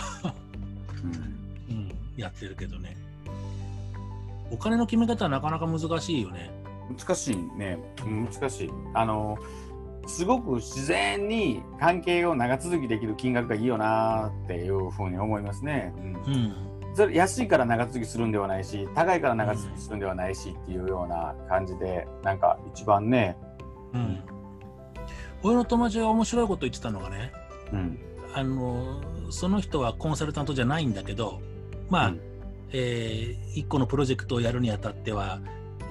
[1.69, 1.75] うん。
[1.75, 2.97] うん、やってるけどね。
[4.51, 6.49] お金の決め方はなかなか難しいよね。
[6.97, 7.77] 難しいね。
[8.03, 8.71] うん難しい。
[8.95, 9.37] あの、
[10.07, 15.93] すごく自然に関係を長続きできる金額がいいよなっていうふうに思いますね。
[15.95, 16.05] うん。
[16.05, 16.95] うん。
[16.95, 23.37] それ安いから長続きするんではないし高いから長続きするんではないしっていうような感じでなんか一番ね、
[23.93, 24.38] うん
[25.43, 27.31] 俺の友達が面白いこと言ってたのがね
[27.73, 27.99] うん。
[28.33, 31.41] あのその人はコンサルタントじゃないんだけど
[31.89, 32.19] まあ、うん。
[32.71, 35.39] え1個のプロジェクトをやるにあたっては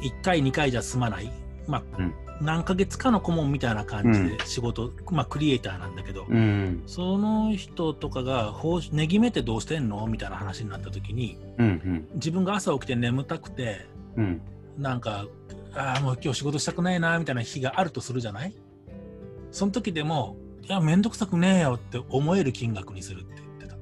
[0.00, 1.32] 1回2回じゃ済まない、
[1.66, 2.14] まあうん。
[2.40, 6.84] 何ヶ月かの顧問みたいな感じで仕事、まあ、クリエイターなんだけど、うん。
[6.86, 10.06] その人とかが報酬値決めってどうしてんの？
[10.06, 14.40] みたいな話になった時にうん自分が朝起きて眠たくてうん。
[14.78, 15.26] なんか
[15.74, 18.54] ああもう今日仕事したくないなみたいな日があるとするじゃない？
[19.50, 23.76] その時でもいやめんどくさくねえよって思える金額にするって言ってた。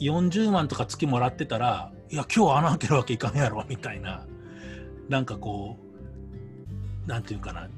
[0.00, 4.26] 40万とか月もらってたらいや今日穴開けるわけいかんやろみたいな。
[5.08, 5.78] なんかこ
[7.06, 7.68] うなんていうかな。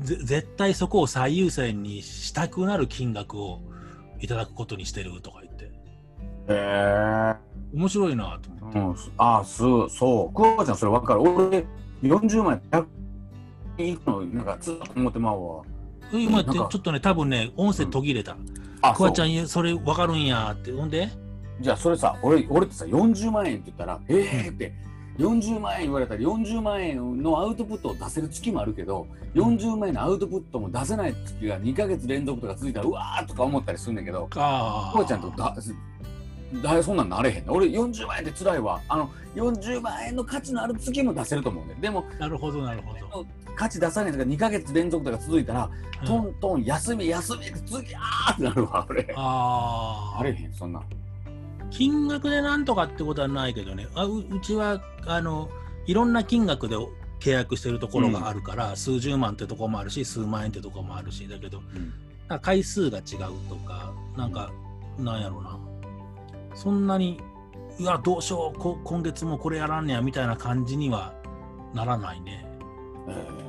[0.00, 3.60] ぜ絶対そこを最優先にしたくなる金額を
[4.20, 5.64] いただくことにしてるとか言って。
[5.64, 5.70] へ
[6.48, 7.34] え。
[7.74, 8.78] 面白いなと思って。
[8.78, 10.34] うん、あそうそう。
[10.34, 11.22] クワちゃんそれ分かる。
[11.22, 11.66] 俺
[12.02, 12.86] 40万100
[13.78, 15.62] いくのなんかずっと思ってまうわ。
[16.12, 18.36] 今ってちょっとね多分ね音声途切れた、
[18.82, 20.72] あクワちゃそんそれ分かるんやって。
[20.72, 21.04] ほんで？
[21.60, 24.72] うじゃあそれさ俺俺ってさ40万円って言ったらええー、って
[25.18, 35.56] 40万円言われたら40万円のアウトプットを出せる月もあるけど40万円のアウトプットも出せない月が2ヶ月連続とか続いたらうわーとか思ったりするんだけどあこうちゃんとだ
[36.62, 38.80] だそんなんなれへんね俺40万円って辛いわ。
[38.88, 46.06] あの40万円の価値のある月も出せると思うねでもなるほどなるほど、価値出さないとか2ヶ月連続とか続いたら、うん。
[46.06, 49.12] トントン休み休みって次あーってなるわ俺。
[49.16, 50.80] あああれへんそんな。
[50.80, 50.84] ん
[51.70, 53.86] 金額でなんとかってことはないけどね。
[53.94, 55.48] あううちはあの
[55.86, 56.76] いろんな金額で
[57.20, 61.92] 契約してるところがあるから、数十万ってとこもあるし数万円ってとこもあるしだけどうん。
[62.40, 64.52] 回数が違うとか、なんか、
[64.98, 65.58] なんやろうな。
[66.54, 67.20] そんなに、
[67.78, 71.14] いや、どうしようこ、今月もこれやらんねやみたいな感じには
[71.72, 72.47] ならないね。
[73.08, 73.48] えー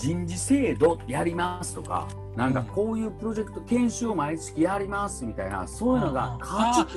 [0.00, 6.38] 人事制度やりますとか、なんかこういうプロジェクト研修を毎月やりますみたいな、そういうのが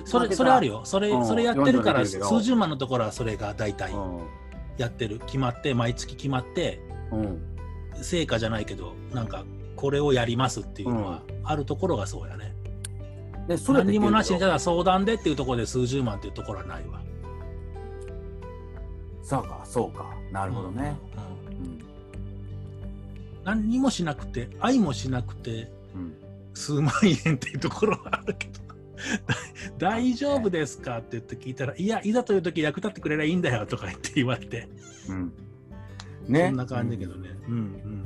[0.05, 0.81] それ、それあるよ。
[0.85, 4.21] それ、うんそれやってるから、数十万のところはそれが大体う
[4.77, 5.19] やってる。
[5.19, 6.79] 決まって、毎月決まって、
[7.11, 7.41] んうん
[8.01, 9.43] 成果じゃないけど、なんか、
[9.75, 12.55] これをやりますっていうのは、あるところがそうやね。
[13.47, 17.01] でそれ何にもなしに、ただだ相談でっていうところで数十万っていうところはないわ。
[19.21, 21.23] そうかそうかなるほどね、うん。
[21.27, 21.32] うん
[23.43, 26.13] 何にもしなくて、愛もしなくて、うん
[26.55, 26.91] 数万
[27.25, 28.61] 円っていうところはあるけど。
[29.77, 34.69] 大丈夫ですかって言って聞いたら、いや、いざという時役立ってくれりゃいいんだよとか言って言われて、
[35.09, 35.33] うん
[36.27, 37.29] ねそんな感じだけどね。
[37.47, 38.05] うんうん。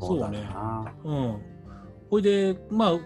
[0.00, 1.38] そうだなうん。
[2.10, 2.98] ほいで、ま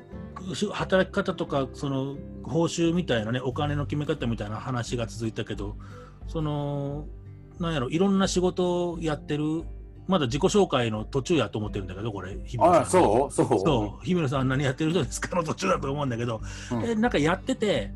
[0.51, 5.77] あ、し働き方とか、その、報酬みたいなね、お金の決め方みたいな話が続いたけど、
[6.29, 7.07] その、
[7.59, 9.65] なんやろ、いろんな仕事をやってる、
[10.09, 12.83] まだ自己紹介の途中やと思ってるんだけど、これ、日比野さん。
[12.83, 13.33] あそう？
[13.33, 13.47] そう？
[13.47, 16.41] そう、日比野さん何やってる人ですかの途中だと思うんだけど、
[16.73, 16.85] うん。
[16.85, 17.93] えなんかやってて、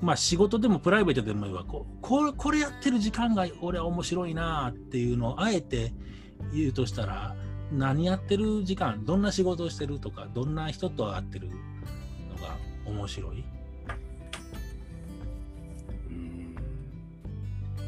[0.00, 5.92] まあ仕事でもプライベートでもいいわこうこれこれやってる時間が俺は面白いなっていうのをあえて
[6.54, 7.34] 言うとしたら
[7.72, 11.54] 何やってる時間どんな仕事をしてるとかどんな人と会ってるの
[12.40, 13.44] が面白い？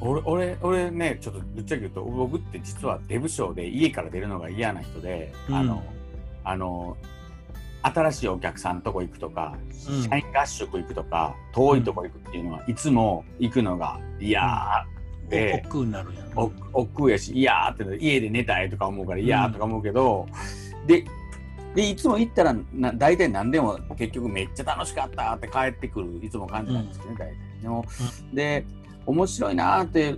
[0.00, 5.54] 俺俺俺ねちょっとぶっちゃけ言うと僕って実はデブ賞で家から出るのが嫌な人で、うん。
[5.54, 5.82] あの
[6.44, 6.96] あの
[7.82, 9.56] 新しいお客さんのとこ行くとか、
[9.88, 10.02] うん。
[10.02, 14.86] 社員合宿行くとか遠いとこ行くっていうのはいつも行くのが嫌
[15.28, 16.32] で、億劫になるやん。
[16.36, 20.26] お億劫やし嫌ーって家で寝たいとか思うから嫌ーとか思うけど、
[20.86, 21.04] で
[21.74, 27.36] でいつも行ったらな大体何でも結局めっちゃ楽しかったって帰ってくるいつも感じなんですけどね、大体。
[27.62, 27.84] でも、
[28.32, 28.64] で
[29.10, 30.16] 面白いなーって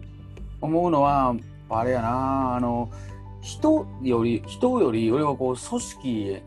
[0.61, 1.35] 思うのは
[1.71, 2.57] あれやな。
[2.57, 2.91] あの
[3.41, 6.43] 人より人より俺はこう組織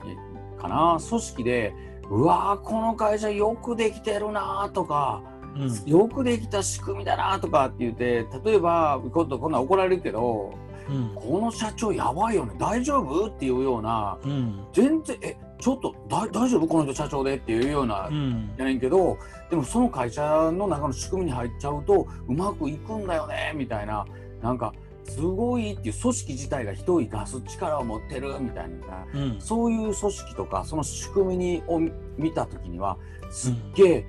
[0.57, 0.97] かな。
[1.09, 1.73] 組織で
[2.09, 5.21] うわーこの会社よくできてるなーとか
[5.55, 5.83] うん。
[5.85, 10.53] よくできた仕組みだなとかって言って例えば今度こんなん怒られるけど
[10.87, 11.11] うん。
[11.15, 12.53] この社長やばいよね。
[12.59, 13.27] 大丈夫？
[13.27, 14.63] っていうようなうん。
[14.71, 16.67] 全然えちょっとだ大丈夫？
[16.67, 18.51] この人社長でっていうようなうん。
[18.55, 19.17] やねんけど
[19.49, 24.05] でもその会社の中の仕組みに入っちゃうとうまくいくんだよねみたいな
[24.43, 24.75] なんか
[25.05, 29.41] すごいっていう組織自体が人を生かす力を持ってるみたいなうん。
[29.41, 32.99] そういう組織とかその仕組みにを見た時には
[33.31, 34.05] すっげえ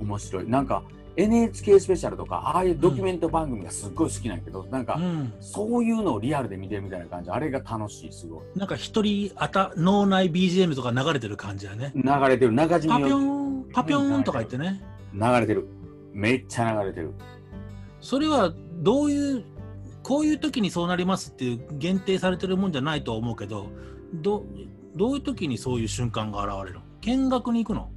[0.00, 0.82] 面白い、なんか
[1.16, 5.32] NHK スペシャルとかああいうドキュメント番組がすっごい好きなんやけど、なんかうん。
[5.40, 7.30] そういうのをリアルで見てるみたいな感じ。
[7.30, 8.44] あれが楽しいすごい。
[8.54, 11.92] なんか一人あた脳内 BGM とか流れてる感じだね。
[11.94, 12.52] 流れてる。
[12.52, 14.82] 中島パピョよンパピョンとか言ってね。
[15.14, 15.66] 流れてる。
[16.12, 17.12] めっちゃ流れてる。
[18.00, 19.44] それはどういう
[20.02, 23.66] こういう時にそうなりますっていう限定されてるもんじゃないとは思うけど
[24.14, 24.44] ど
[24.94, 26.84] どういう時にそういう瞬間が現れるの？
[27.00, 27.90] 見学に行くの？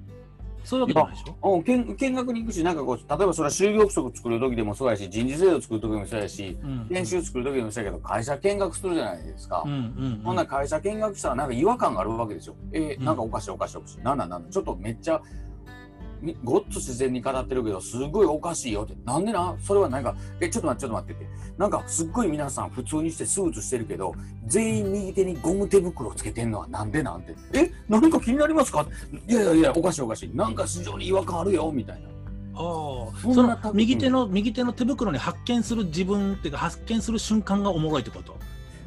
[0.63, 1.55] そういうわけじゃないでしょ？
[1.55, 6.87] うん見見学に行くしなんかこう例えばそれは就業規則作る時でもそうやし人事制度作る時でもそうやしうん。
[6.89, 12.55] 研修作る時でもそうやけど会社見学するじゃないですか、うんうんほんなら会社見学したらなんか違和感があるわけですよ。
[12.71, 13.05] えーうん。
[13.05, 13.99] なんかおかしいおかしいおかしい。
[14.01, 15.48] なんなんなんちょっとめっちゃみ
[16.43, 18.93] ごっつ自然に語ってるけどすごいおかしいよって。
[19.05, 21.29] なんでなそれはなんかえちょっと待ってちょっと待ってって。
[21.58, 24.13] なんかすっごい皆さん普通にしてスーツしてるけど
[24.45, 27.36] 全員右手にゴム手袋つけてんのはなんでなんて。
[27.53, 28.86] え何か気になりますか？
[29.27, 30.32] いやいやいやおかしいおかしい。
[30.36, 32.10] なんか非常に違和感あるよみたいな。
[32.55, 38.36] ああそんその右手の右手の手袋に発見する自分っていうか発見する瞬間がおもろいってこと？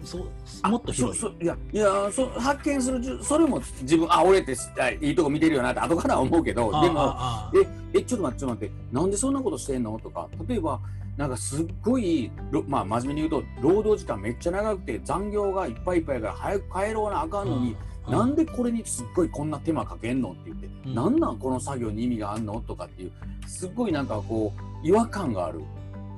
[0.04, 1.44] そうもっと広い？
[1.44, 7.62] いやいやそ発見するそれも自分あ俺ってあいいとこ見てるよなって後からは思うけどあでも
[7.94, 9.98] え、え、ちょっと待って、ちょっと待って、なんでそんなことしてんの？
[9.98, 10.80] とか、例えば、
[11.16, 18.12] なんかすっごい、ろまあ、真面目に言うと、労働時間めっちゃ長くて、残業がいっぱいいっぱいやから、早く帰ろうなあかんのに、うん。
[18.12, 20.94] なんでこれにすっごいこんな手間かけんのって言って、うん。
[20.94, 22.60] なんなんこの作業に意味があんの？
[22.66, 23.12] とかっていう、
[23.46, 25.60] すっごいなんかこう、違和感がある。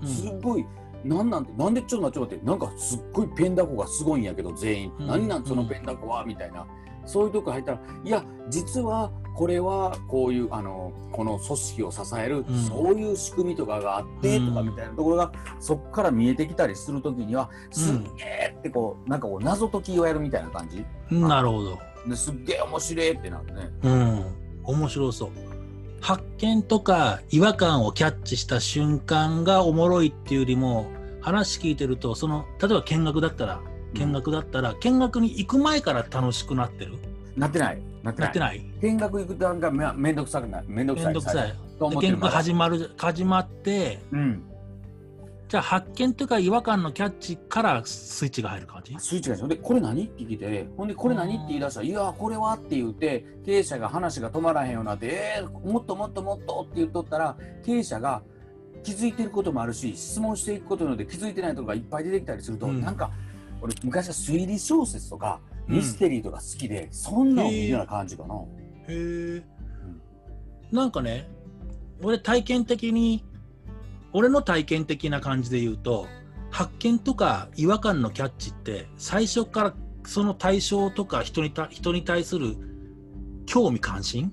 [0.02, 0.08] うん。
[0.08, 0.64] すっごい、
[1.04, 4.92] なんなんて、なんでちょっと待って、ちょっと待って、なんかすっごいペンダコがすごいんやけど、全員。
[4.98, 6.24] うん何なんそのペンダコは？
[6.24, 6.66] みたいな。
[7.06, 20.84] そういうとこ入ったら、いや、実はこれはこういう、あの、この組織を支える、うんそういう仕組みとかがあって、とかみたいなところが、そこから見えてきたりするときには、すっげえってこう、なんかこう、謎解きをやるみたいな感じ。
[21.10, 23.70] なるほどですっげえ面白いってなるね。
[23.82, 24.24] うん
[24.64, 25.30] 面白そう
[26.04, 30.90] 発見とか違和感をキャッチした瞬間がおもろいっていうよりも
[31.22, 33.60] 話聞いてるとその例えば見学だったら
[33.94, 36.98] 見学だったら、見学に行く前から楽しくなってる
[37.36, 37.82] なってない。
[38.02, 38.46] なってな。
[38.46, 40.64] ない見学行く段階めめんどくさくない。
[40.66, 41.14] めんどくさい。
[41.14, 41.54] くさい。
[42.00, 44.42] 見学始まる始まってうん。
[45.54, 48.96] じゃあ発見というか違和感のキャッチからスイッチが入る感じ？
[48.98, 50.04] スイッチがでしょで、これ何？
[50.04, 58.24] って聞いて、ほんで、これ何って言い出したら、いや、これはって言って、経営者が話が止まらへんようになって、えー、もっともっともっとって言っとったら、経営者が
[58.82, 62.80] 気づいてることもあるし、質問していくことによって気づいてないところがいっぱい出てきたりすると、うん。
[62.80, 63.12] なんか、
[63.62, 65.38] 俺、昔は推理小説とか、
[65.68, 65.76] うん。
[65.76, 68.34] ミステリーとか好きで、そんなんを見るような感じかな。
[68.34, 68.42] へ
[68.88, 69.42] え
[70.72, 71.28] なんかね
[72.02, 73.24] 俺体験的に
[74.14, 76.06] 俺の体験的な感じで言うと
[76.50, 79.74] 発見とか違和感のキャッチって最初から
[80.06, 82.56] その対象とか人にた人に対する
[83.44, 84.32] 興味関心？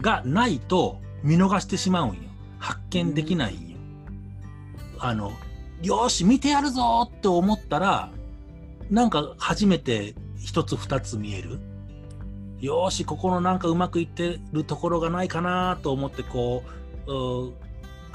[0.00, 2.22] がないと見逃してしまうんよ
[2.58, 3.76] 発見できないんよ。
[4.98, 5.32] あの
[5.82, 8.10] よし見てやるぞって思ったら
[8.90, 11.60] なんか初めて一つ二つ見える。
[12.60, 16.62] よしここのなんかうまくいってるところがないかなと思ってこ
[17.06, 17.65] う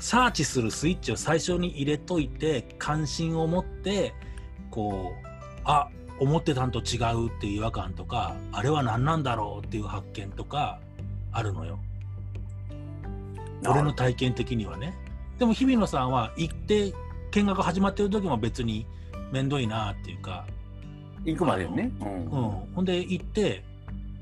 [0.02, 4.14] サーチするスイッチを最初に入れといて関心を持って
[4.72, 5.28] こう
[5.64, 10.80] あ思ってたんと違うっていう違和感とかあれは何なんだろうっていう発見とか
[11.32, 11.80] あるのよ。
[13.64, 14.96] 俺の体験的にはね。
[15.38, 16.94] でも日比野さんは行って
[17.30, 18.88] 見学始まってる時も別に
[19.32, 20.48] 面倒いなっていうか。
[21.26, 21.92] 行くまでね。
[22.02, 22.08] うん。
[22.08, 22.30] うん、
[22.74, 23.64] ほんで行って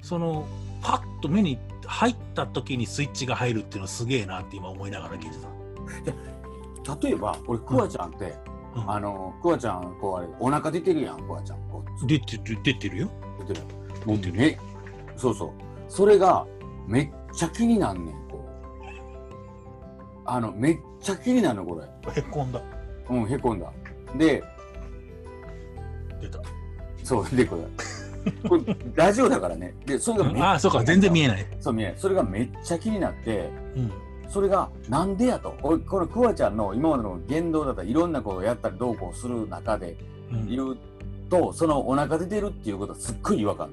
[0.01, 0.45] その
[0.81, 5.58] パッと目に入った時にスイッチが入るっていうのすげえなって今思いながら聞いてた。
[7.01, 8.35] 例えば、俺、クワちゃんって、
[8.75, 11.57] うんあの、クワちゃん、こうあれ、お腹出てるやん、クワちゃん。
[11.69, 13.11] こう出てる出てるよ。
[13.47, 13.65] 出てる。
[14.05, 14.59] もうね、
[15.17, 15.51] そうそう。
[15.87, 16.45] それが、
[16.87, 18.89] めっちゃ気になんねん、こう。
[20.25, 22.13] あの、めっちゃ気になるの、これ。
[22.13, 22.61] へこんだ。
[23.09, 23.71] うん、へこんだ。
[24.15, 24.43] で、
[26.21, 26.39] 出た。
[27.03, 28.49] そう、で、これ。
[28.49, 29.73] これ、ラジオだからね。
[29.85, 31.45] で、それがめっちゃああ、そうか、全然見えない。
[31.59, 31.95] そう見えない。
[31.97, 33.91] それがめっちゃ気になって、うん。
[34.29, 35.55] それがなんでやと。
[35.63, 39.97] 俺、これ、クワちゃんの今までの言動だったらいろんなことをやったりどうこうする中で
[40.31, 40.77] うん、言う
[41.29, 43.71] と、そのお腹出てるっていうことはすっごい違和感。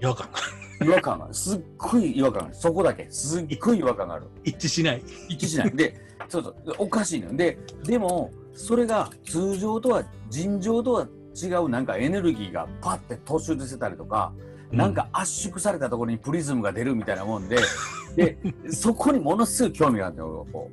[0.00, 1.34] 違和感が違和感がある。
[1.34, 2.54] すっごい違和感がある。
[2.54, 3.06] そこだけ。
[3.10, 4.26] すっごい違和感がある。
[4.44, 5.02] 一致しない。
[5.28, 5.70] 一致しない。
[5.74, 5.96] で、
[6.28, 6.56] そうそう。
[6.78, 7.36] おかしいのよ。
[7.36, 14.32] で、でも、それが通常とは、尋常とは違うなんかエネルギーがパッて突出してたりとか、
[14.72, 17.56] なんか圧縮されたところにプリズムが出るみたいなもんで、
[18.16, 18.38] で、
[18.70, 20.70] そこにものすごい興味があるのよ、こ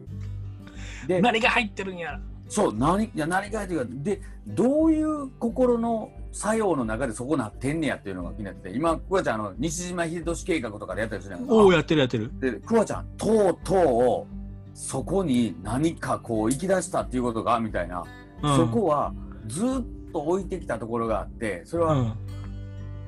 [1.05, 1.07] う。
[1.07, 2.19] で、何が入ってるんや。
[2.47, 12.31] そう、何、いや、何がというか、で、どういう心の作用の中でそこなってんねやっていうのが気になってて、今、クワちゃん、あの、西島秀俊計画とかでやったりするやんかおお、やってるやってる。
[12.39, 18.03] で、クワちゃん、とうとう、そこに何かこう、行き出したっていうことが、みたいな、
[18.41, 19.13] うん、そこは、
[19.47, 19.67] ずっ
[20.11, 22.13] と置いてきたところがあって、それは、うん。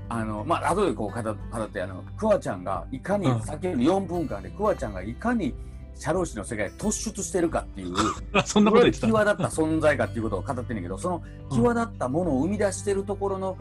[0.10, 5.54] あの、まあ、後でこう語語って、あの、クワちゃんがいかに、うんさっきの4分間で、クワちゃんがいかに、
[5.98, 7.94] 社労士の世界で突出してるかっていう、
[8.34, 9.08] あ そんなこと言ってた。
[9.08, 13.58] 際立った存在かっていうことを語ってんねんけど、その際立ったものを生み出してるところの、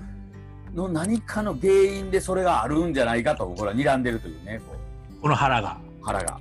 [0.74, 4.74] の何かの原因でそれがあるんじゃないかと、これは睨んでるというね、こ
[5.22, 5.78] この腹が。
[6.00, 6.40] う腹が。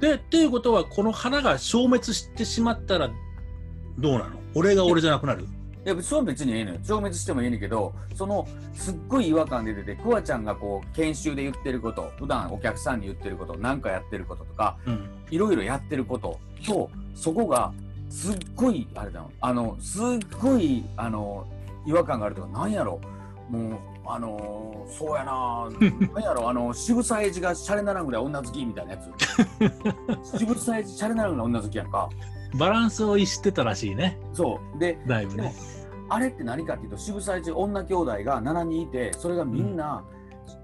[0.00, 3.10] で、っていうことは、この腹が消滅してしまったら、
[3.98, 4.36] どうなの？
[4.54, 5.46] 俺が俺じゃなくなる？
[5.84, 6.78] いや、それは別にええのよ。
[6.82, 15.08] 消滅してもいいねんけど、その、すっごい違和感出てて、クワちゃんがこう、研修で言ってること、普段お客さんに言ってること、なんかやってることとか、うん。
[15.30, 17.72] いろいろやってることと、そこが、
[18.10, 20.02] すっごい、あれだよ、あの、すっ
[20.40, 21.46] ごい、あの、
[21.86, 23.00] 違和感があるとか、なんやろ、
[23.48, 23.72] もう、
[24.12, 25.68] あのそうやな、
[26.14, 29.10] なんやろ、あの、渋沢栄一がシャレならんぐらい女好きみたいなやつ。
[30.38, 32.08] 渋沢栄一シャレならんぐらい女好きやんか。
[32.54, 34.18] バランスを逸してたらしいね。
[34.32, 34.78] そう。
[34.78, 35.54] で、だいぶね。
[36.08, 40.04] あれって何かっていうと、渋沢栄一女兄弟が7人いて、それがみんな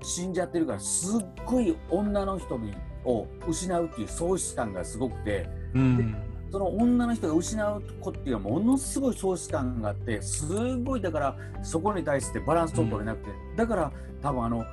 [0.03, 6.17] 死んじゃってるから、すっごい女の人にを失うっていう喪失感がすごくて、うん。
[6.51, 13.93] その女の人が失う子っていうのはものすごい喪失感があって、すごいだからそこに対してバランスを取れなくて、だから
[14.23, 14.65] 多分あの、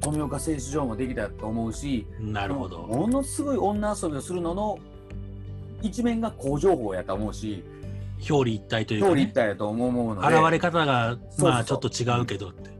[0.00, 2.80] 富岡製糸場もできたと思うし、なるほど。
[2.82, 4.78] ものすごい女遊びをするのの
[5.82, 7.64] 一面が好情報やと思うし、
[8.28, 10.36] 表裏一体というか、表裏一ね、体やと思うので。
[10.36, 12.70] 現れ方がまあちょっと違うけどって。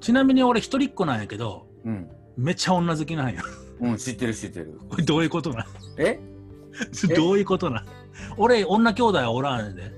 [0.00, 2.08] ちなみに俺一人っ子なんやけど、うん。
[2.36, 3.42] めっちゃ女好きなんよ。
[3.80, 4.78] うん、知ってる知ってる。
[4.88, 5.66] こ れどういうことなん？
[5.98, 6.18] え？
[7.16, 7.84] どういうことなん？
[8.36, 9.92] 俺、女兄弟はおらんで。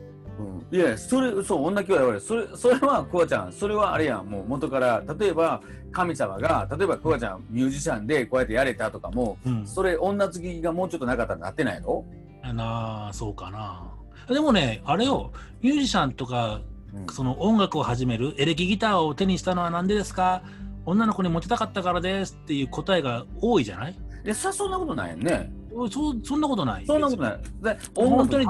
[0.71, 5.63] うん、いやそれそう女兄弟はそれそれはクワちゃんそれはあれやんもう元から例えば
[5.93, 9.65] 神様が例えばクワちゃんミュージシャンでこうやってやれたとかもうん。
[9.65, 12.05] それ女好きがもうちょっとなかったらなってないの？
[12.53, 13.93] なあ、そうかな。
[14.29, 15.33] でもね、あれよ、
[15.63, 16.61] ミュージシャンとか
[16.95, 20.43] うんその音楽を始めるエレキギターを手にしたのは何でですか？
[20.87, 23.93] 女の子にモテたかったからですっていう答えが多いじゃない？
[24.25, 25.53] いや、さ、そんなことないよね。
[25.75, 26.87] おそそんなことない。
[26.87, 27.41] そんなことない。
[27.63, 28.47] で、本当に。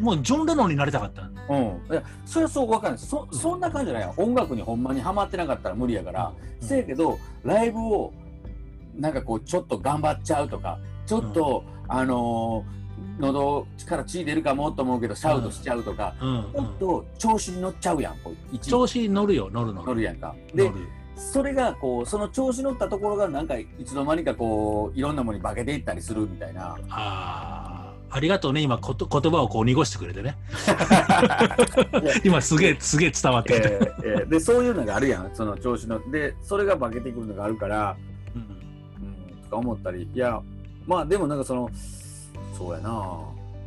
[0.00, 1.22] もうジョン・レノンになりたかった。
[1.22, 1.80] うん。
[1.90, 3.08] いや、それはそうわかるんです。
[3.08, 4.14] そ、そんな感じじゃないよ。
[4.16, 6.32] 音楽にほんまにハマってなかったら無理やから。
[6.60, 8.12] うんせやけど、ライブを、
[8.96, 12.85] なんかこう、ちょっと頑張っちゃうとか、ちょっと、あのー
[13.18, 19.86] 喉から血出るかもと思うけど、シャウトしちゃうとか、うんちょっと調子に乗っちゃうやん、こう一調子に乗るよ、乗る乗る。
[19.86, 20.34] 乗るやんか。
[20.54, 20.70] で
[21.16, 26.76] それがこう、その調子乗ったところが、なんかいつの間にかこう、いろんなものに化けていったりするみたいな。
[26.90, 30.36] あーありがとうね、今こと言葉をこう濁してくれてね。
[32.24, 33.68] 今すげえ、すげえ伝わってきた。
[33.68, 36.00] えーえーで、そういうのがあるやん、その調子の。
[36.10, 37.96] で、それが化けてくるのがあるから、
[38.34, 40.40] うんうん、とか思ったり、いや、
[40.86, 41.70] まあでもなんかその、
[42.56, 43.18] そうやな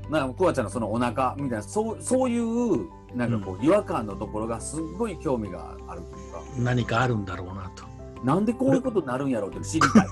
[0.10, 7.84] なんか、クワちゃんのそのお腹みたいな、そうそういう、なんかこう、違和感のところがすっごい興味があるというか、何かあるんだろうなと。
[8.24, 10.08] なんでこういうことになるんやろうって知りたい。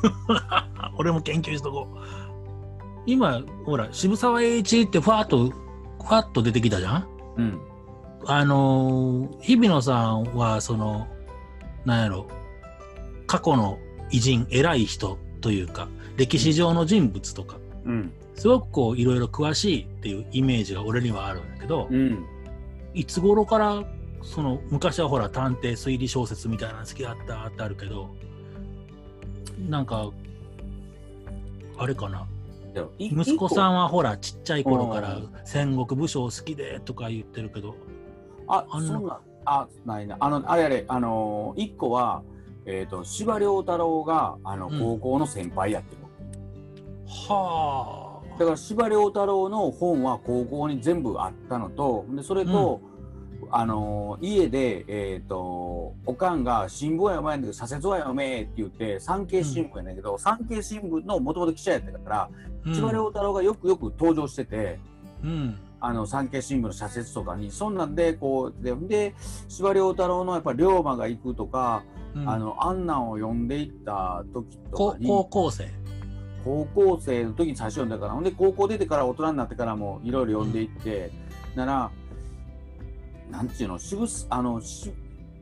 [0.50, 1.98] あ 俺も研究しとこう。
[3.06, 7.08] 今、ほら、渋沢栄一ってファーっと、ファッと出てきたじゃん？
[7.38, 7.60] うん。
[8.26, 11.08] あのー日比野さんは、その、
[11.86, 12.28] なんやろ、
[13.26, 13.78] 過去の
[14.12, 18.12] 偉人、偉い人というか、歴史上の人物とか、うん。
[18.38, 22.26] すごくこう、いろいろ詳しいっていうイメージが俺にはあるんだけど、うん。
[22.94, 23.84] いつ頃から、
[24.22, 28.10] その、昔はほら、探偵推理小説みたいなの好きだったってあるけど、
[29.68, 30.12] なんか、
[31.80, 32.28] あれかな、
[33.00, 33.74] 息子さん。
[33.74, 37.76] んはほら、ちっちゃい頃からうん戦国武将好きでとか言ってるけど、
[38.48, 40.16] あ、あそんな、あ、ないな。
[40.20, 42.22] あの、あれあれ、あのー、一個は、
[42.68, 46.02] えっ、と、司馬遼太郎が、あの、うん高校の先輩やってる。
[47.08, 48.07] は
[48.38, 52.82] だから司馬遼太郎の本は高校に全部あったのとでそれと、
[53.50, 62.30] あのー家で、えー、とおかんが新聞は読まないんだけど左折は読めって言って産経新聞やねんけど、産経新聞のもともと記者やったから、あ、
[62.66, 64.80] うん司馬遼太郎がよくよく登場してて。
[65.24, 69.16] うん、あの産経新聞の社説とかにそんなんでこうでで
[69.48, 71.84] 司馬遼太郎のやっぱり龍馬が行くとか、
[72.16, 75.70] うんあのあんなんを読んでいった時とこかに高校生。
[76.48, 81.12] 高校生の時に最初読んだからほんで高校出てから大人になってからもいろいろ読んでいって、
[81.56, 81.92] なら
[83.30, 84.94] なんていうの渋すあのし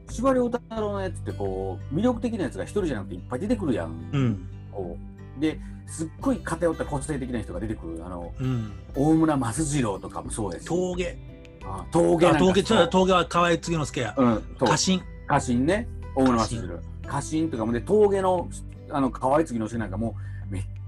[0.10, 4.10] 司馬遼太郎のやつってこう魅力的なやつが一人じゃなくていっぱい出てくるやん。
[4.14, 4.98] うん、こ
[5.38, 8.72] うですっごい偏った個性的な人が出てくるあのうん。
[8.96, 11.18] 大村益次郎とかもそうですし峠。
[11.64, 14.16] あ峠なんかあ峠、峠は河合次之助や。
[14.18, 15.02] うん、と家臣。
[15.28, 18.50] 家臣ね大村益次郎家臣とかもで峠の
[18.90, 20.35] あの河合次の人なんかもう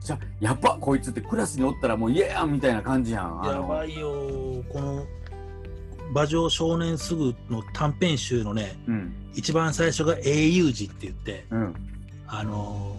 [0.08, 4.64] めっちゃやっぱこいつってクラスにおったらもうイエーみたいな感じやんやばいよ。
[4.72, 5.06] この、
[6.12, 11.76] 馬上少年すぐの短編集のね、うん一番最初が英雄児って言って、うん
[12.26, 12.98] あの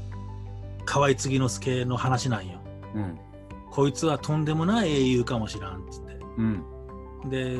[0.81, 2.61] ー、河合次之助の話なんよ。
[2.95, 3.19] うん
[3.71, 6.17] こいつはとんでもない英雄かもしらんっつって。
[6.39, 6.65] うん
[7.29, 7.57] で、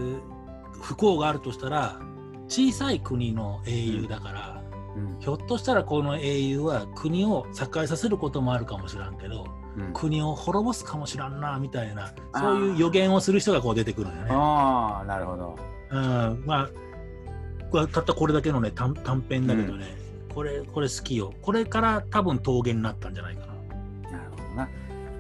[0.81, 2.01] 不幸があるとしたら、
[2.49, 4.63] 小さい国の英雄だから、
[4.97, 5.21] うん。
[5.21, 9.47] ひょっとしたらこの英雄は国を栄えさせることもあるかもしらんけど、
[9.77, 9.93] うん。
[9.93, 14.31] 国を滅ぼすかもしらんなみたいなそういう予言をする人がこう出てくるんよね。
[14.31, 15.57] ああなるほど。
[15.91, 16.71] うん、まあ
[17.71, 19.97] これたったこれだけのね短短編だけどね、
[20.35, 21.35] これこれ好きよ。
[21.43, 23.47] これから多分峠になったんじゃないかな。
[24.11, 24.69] なるほどな。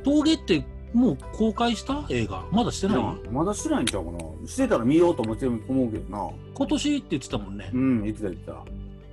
[0.03, 2.05] 峠ってもう公開した？
[2.09, 2.45] 映画。
[2.51, 3.29] まだしてない？
[3.29, 4.19] まだしてないんちゃうかな。
[4.47, 6.31] してたら見ようと思って思うけどな。
[6.55, 7.71] 今年って言ってたもんね。
[7.73, 8.65] うん言ってた言ってた。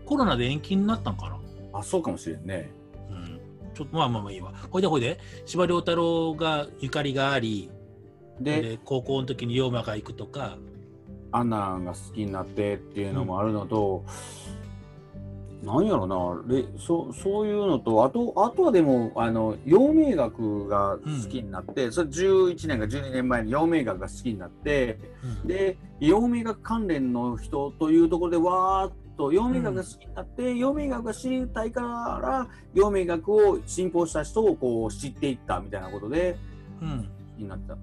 [0.06, 1.80] コロナで延期になったんかな。
[1.80, 2.72] あそうかもしれんね。
[3.10, 3.40] うん、
[3.74, 4.54] ちょっとまあまあまあいいわ。
[4.70, 5.20] ほいでほいで。
[5.46, 7.70] 司馬遼太郎がゆかりがあり
[8.40, 10.58] でで高校の時に龍馬が行くとか。
[11.32, 14.06] アンナが好きになってっていうのもあるのと、
[15.66, 16.44] なんやろな。
[16.48, 25.00] れそそういうのとあとあとはでもあの陽明学が好きになって、それ11年か12年前に陽明学が好きになって
[25.44, 25.48] うん。
[25.48, 31.82] で陽明学関連の人というところでわーっと陽明学が好きになって、陽明学が知りたいか
[32.22, 36.38] ら陽明学を信奉した人をこう知っていったみたいなことで
[36.82, 37.10] うん。
[37.38, 37.78] になった。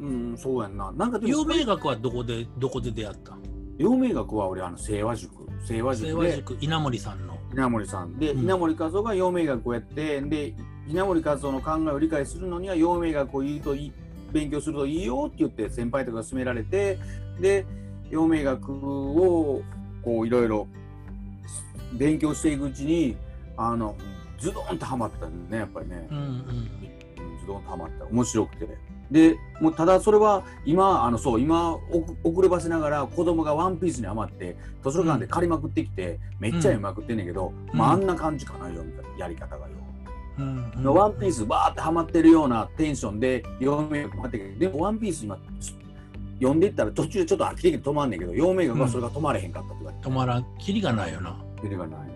[0.00, 0.90] うん、そうやんな。
[0.92, 3.36] なんか陽明学はどこでどこで出会った？
[3.78, 7.34] 陽明学は俺あの清和塾清和清塾で和塾稲森さんの。
[7.52, 10.54] 稲森さんで、うん稲森和夫が陽明学をやってで
[10.88, 13.92] 稲森和夫の考えを理解するのには陽明学を言うといい
[14.32, 16.98] 勉強するといいよって言って先輩とか勧められて
[17.40, 17.64] で
[18.10, 19.62] 陽明学を
[20.02, 20.66] こういろいろ
[21.92, 23.16] 勉強していくうちに
[23.56, 23.96] あの
[24.38, 26.14] ズドンとハマったんねやっぱりねう。
[26.14, 28.66] んうんうん、ズドンとハマった面白くて
[29.14, 39.72] でもうただそれは今あのそう今遅遅ればせながら子供がワンピースにハマって図書館で借りまくってきて、めっちゃ読みまくってんねんけど、うんまああんな感じかなよみたいなやり方がよ。
[40.40, 45.38] うんうんワンピースバーってハマってるようなテンションで読めがってでもワンピース今
[46.40, 51.40] 読んでいったら途中でちょっと飽きてきて止まんねんけど陽明学はそれが止まれへんかったとか言って止まらん、キリがないよな。
[51.62, 52.10] それがない。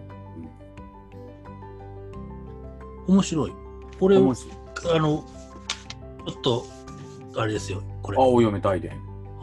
[3.06, 3.52] 面白い。
[3.98, 6.66] これあの、ちょっと、
[7.40, 8.18] あれですよ、これ。
[8.18, 8.92] 青読めたいで。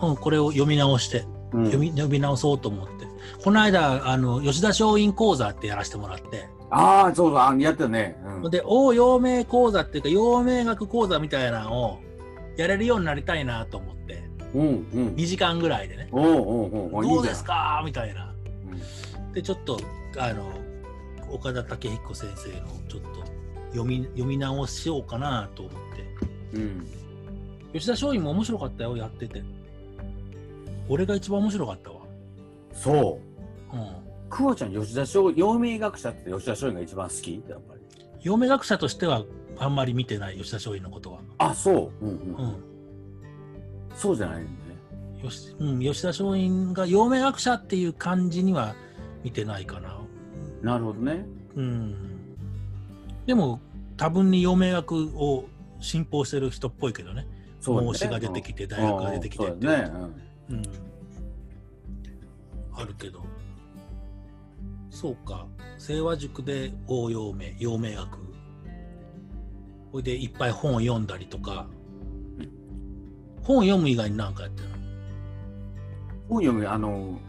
[0.01, 3.05] うん、これを読み直して、うん読み読み直そうと思って。
[3.43, 8.17] この間、あの、吉田松陰講座ってやらせてもらって、ああ、そうそう、あやってたね。
[8.43, 11.99] うんで、応陽明講座っていうか、陽明学講座みたいなのを
[12.57, 14.23] やれるようになりたいなと思って、
[14.53, 15.15] うんうん。
[15.15, 16.31] 2時間ぐらいでね、おうお
[16.67, 18.33] うおうどうですかみたいな。
[18.69, 19.77] うんで、ちょっと、
[20.17, 20.49] あの、
[21.29, 23.25] 岡田武彦先生のちょっと
[23.71, 25.73] 読み読み直しようかなと思っ
[26.51, 26.57] て。
[26.57, 26.87] うん。
[27.75, 29.43] 吉田松陰も面白かったよ、やってて。
[30.87, 31.97] 俺が一番面白かったわ。
[32.71, 33.19] そ
[33.73, 33.75] う。
[33.75, 33.87] うん。
[34.29, 37.43] クワちゃん、吉田松陰、陽明学者って吉田松陰が一番好き？
[37.49, 37.81] やっぱり。
[38.21, 39.25] 陽明学者としては
[39.59, 41.19] あんまり見てない吉田松陰のことは。
[41.37, 42.05] あ、そう。
[42.05, 42.45] うんううん。
[42.45, 42.55] ん。
[43.93, 44.55] そうじゃないんだね。
[45.21, 48.73] よしうん、吉田松陰が陽明学者っていう感じには
[49.21, 49.99] 見てないかな。
[50.61, 51.25] なるほどね。
[51.55, 51.93] うん。
[53.25, 53.59] でも、
[53.97, 55.43] 多分に陽明学を
[55.81, 57.27] 信奉してる人っぽいけどね。
[57.65, 59.91] そうだね孟子が出てきて、大学が出てきてってね。
[60.49, 60.61] うん。
[62.73, 63.23] あるけど。
[64.91, 65.47] そうか。
[65.79, 68.19] 清和塾で応用明、陽明学。
[69.91, 71.65] ほいでいっぱい本を読んだりとか。
[73.41, 74.75] 本読む以外に何かやってるの？
[76.29, 77.19] 本読む、あの、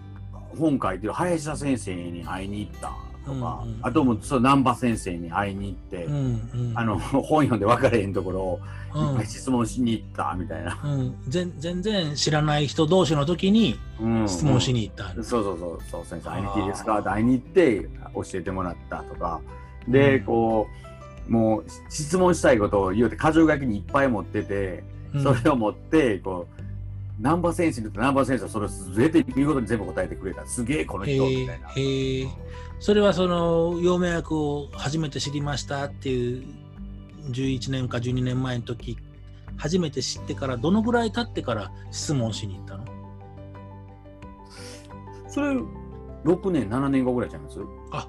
[0.58, 2.94] 本書いてる林田先生に会いに行った
[3.26, 6.72] とか、うんうんあともう、そう、難波先生に会いに行って、うんうん。
[6.74, 8.60] あの、 本読んで分かれへんところを、
[8.94, 10.78] うん、いっぱい質問しに行ったみたいな。
[10.84, 14.28] うん、全全然知らない人同士の時にうん。
[14.28, 17.02] 質問しに行った、そうそうそうそう先生会いに行っていいですか？
[17.02, 19.40] 会いに行って教えてもらったとか。
[19.88, 20.24] で、うん。
[20.24, 20.66] こ
[21.28, 25.22] うもう質問したいことを言うて箇条書きにいっぱい持ってて、うん。
[25.22, 26.55] それを持ってこう
[27.18, 30.44] 南波先生に言って南波先生はそれを全て見事に全部答えてくれた。
[30.46, 31.70] すげえこのへ人みたいな。
[31.76, 32.26] え
[32.78, 36.44] それはその陽明学を初めて知りましたっていう
[37.30, 38.98] 11年か12年前の時
[39.56, 42.84] 初めて知ってからどのぐらい経ってから質問しに行ったの？
[45.28, 45.56] それ
[46.24, 47.58] 6年7年後ぐらいちゃいます？
[47.92, 48.08] あ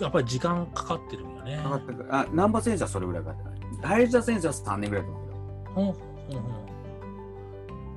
[0.00, 1.60] やっぱり時間かかってるんよね。
[1.62, 3.60] かかったかあ南波先生はそれぐらいかかってない。
[3.82, 5.74] 林田先生は3年ぐらいだと思うけど。
[5.74, 6.61] ほんほんほん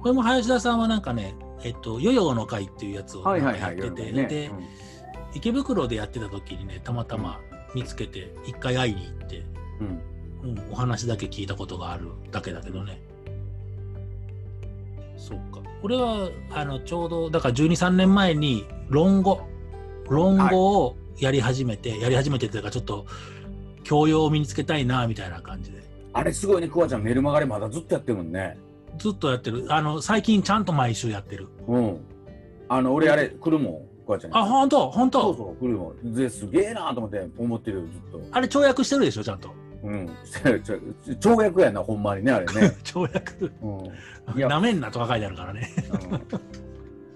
[0.05, 1.33] これも林田さんはなんかね、
[1.63, 4.51] えっと、ヨヨの会っていうやつをやってて、ねで、
[5.33, 7.39] 池袋でやってた時にね、たまたま
[7.73, 9.43] 見つけて、一回会いに行って、
[10.43, 13.01] うんうん、お話だけ聞いたことがあるだけだけどね。
[15.17, 15.59] そうか。
[15.81, 19.41] これは、あの、ちょうど、だから12、3年前に論語、
[20.07, 23.07] 論語をやり始めて、やり始めてというか、ちょっと、
[23.83, 25.83] 教養を身につけたいな、みたいな感じで。
[26.13, 28.57] あれすごいねクワちゃんメルマガでまだずっとやってるもんね
[28.97, 29.65] ずっとやってる。
[29.69, 31.47] あの、最近ちゃんと毎週やってる。
[31.67, 31.97] うん。
[32.67, 34.33] あの、俺あれ、来るもん、こうやってね。
[34.35, 36.13] あ、ほんとほんとそうそう、来るもん。
[36.13, 38.21] ですげえなと思って思ってるよ、ずっと。
[38.31, 39.49] あれ、跳躍してるでしょ、ちゃんと。
[39.83, 40.09] うん。
[40.33, 42.75] 跳躍やな、ほんまにね、あれね。
[42.83, 43.51] 跳躍。
[43.61, 44.37] うん。
[44.37, 45.69] いやなめんなとか書いてあるからね。
[46.11, 46.65] うん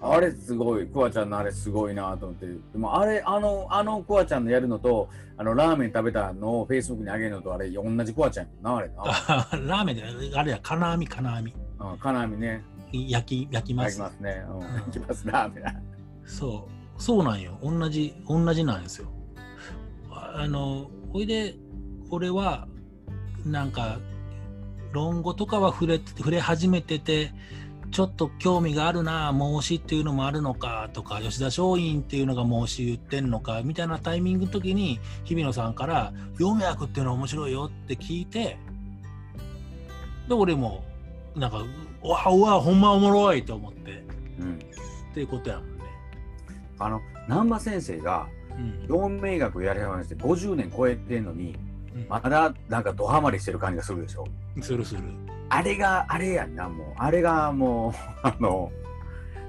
[0.02, 2.46] あれすごい、クワちゃんのあれすごいなと思って。
[2.46, 8.94] でもあれ、あの、あのクワちゃんのやるのと、あの、ラーメン食べたのをフェイスブックにあげるのと、あれ、同じクワちゃんやな、あれな。
[9.04, 10.04] あ ラーメンで、
[10.34, 11.54] あれや、金網、金網。
[11.80, 12.62] うん、金網ね。
[12.92, 14.18] 焼き、焼きます焼き。
[14.18, 14.44] ますね。
[14.48, 15.64] うん、焼きます、ラーメン。
[16.24, 16.68] そ
[16.98, 17.02] う。
[17.02, 17.58] そうなんよ。
[17.62, 19.08] 同じ、同じなんですよ。
[20.10, 21.54] ああの、ほいで、
[22.10, 22.68] 俺は、
[23.44, 23.98] なんか、
[24.92, 27.32] 論語とかは触れ触れ始めてて、
[27.90, 38.58] ちょっと興味があるな、孟子っていうのもあるのかとか、吉田松陰っていうのが孟子言ってんのかみたいなタイミングの時に、日比野さんから、陽明学っていうのは面白いよって聞いて、
[40.28, 40.84] で、俺も、
[41.36, 44.04] なんか、うわ、うわ、ほんまおもろいと思って、
[44.40, 44.54] うん。
[44.54, 45.84] っていうことやもんね。
[46.78, 51.54] あの、南波先生が、うん陽明学やり始めて50年超えてんのに、
[51.94, 54.26] うんまだなんかドハマりしてる感じがするでしょ。
[54.60, 55.02] するする。
[55.48, 56.86] あれが、あれやんな、もう。
[56.96, 58.70] あれがもう、 あの、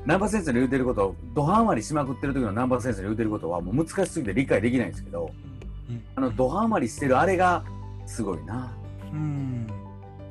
[0.03, 5.31] 南波先生の言うてること、ドハマりしまくってる時の南波先生の言うてることはもう難しすぎて理解できないんですけど、
[5.89, 7.63] うんあの、ドハマりしてるあれが
[8.07, 8.75] すごいな。
[9.13, 9.67] うん。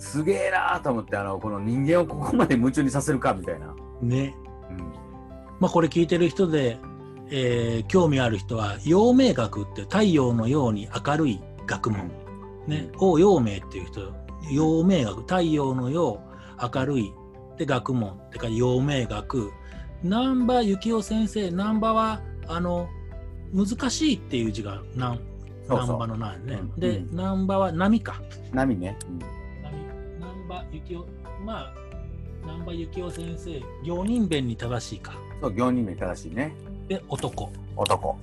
[0.01, 3.75] すげえなと思って、あの、この人間をここまで夢中にさせるかみたいな。
[4.01, 4.35] ね。
[4.71, 4.79] うん。
[5.61, 6.79] まあこれ聞いてる人で、
[7.31, 12.11] えー興味ある人は、陽明学って太陽のように明るい学問、
[12.67, 14.13] ね、を陽明っていう人。
[14.51, 16.19] 陽明学太陽の陽
[16.75, 17.13] 明るい
[17.59, 19.53] で学問ってか陽明学。
[20.03, 21.51] 難波幸雄先生。
[21.51, 22.89] 難波はあの
[23.53, 25.21] 難しいっていう字が難
[25.69, 26.81] 波の難ね、うん。
[26.81, 27.17] でうん。
[27.17, 28.23] 難波は波か。
[28.53, 28.97] 波ね。
[29.07, 29.40] 難
[30.51, 31.05] 波幸雄
[31.45, 31.75] まあ
[32.47, 36.53] 難波幸雄先生行人弁に正しいかそう、行人名正しいね。
[36.89, 38.19] で男男。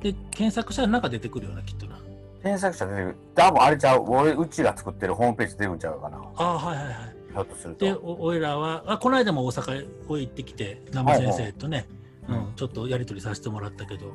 [0.00, 1.98] で検索したらなんか出てくるようなきっとな
[2.42, 3.16] 検索者出てくる。
[3.34, 4.04] 多分あれちゃう。
[4.06, 6.18] 俺、うちが作ってるホームページ出るんちゃうかな。
[6.36, 6.94] ああはいはいはい
[7.32, 8.00] ひょっとするでと。
[8.00, 11.86] お俺らはあこの間も大阪へ行ってきて南波先生とね、
[12.28, 14.12] はいはいうん、ちょっとやり取りさせてもらったけど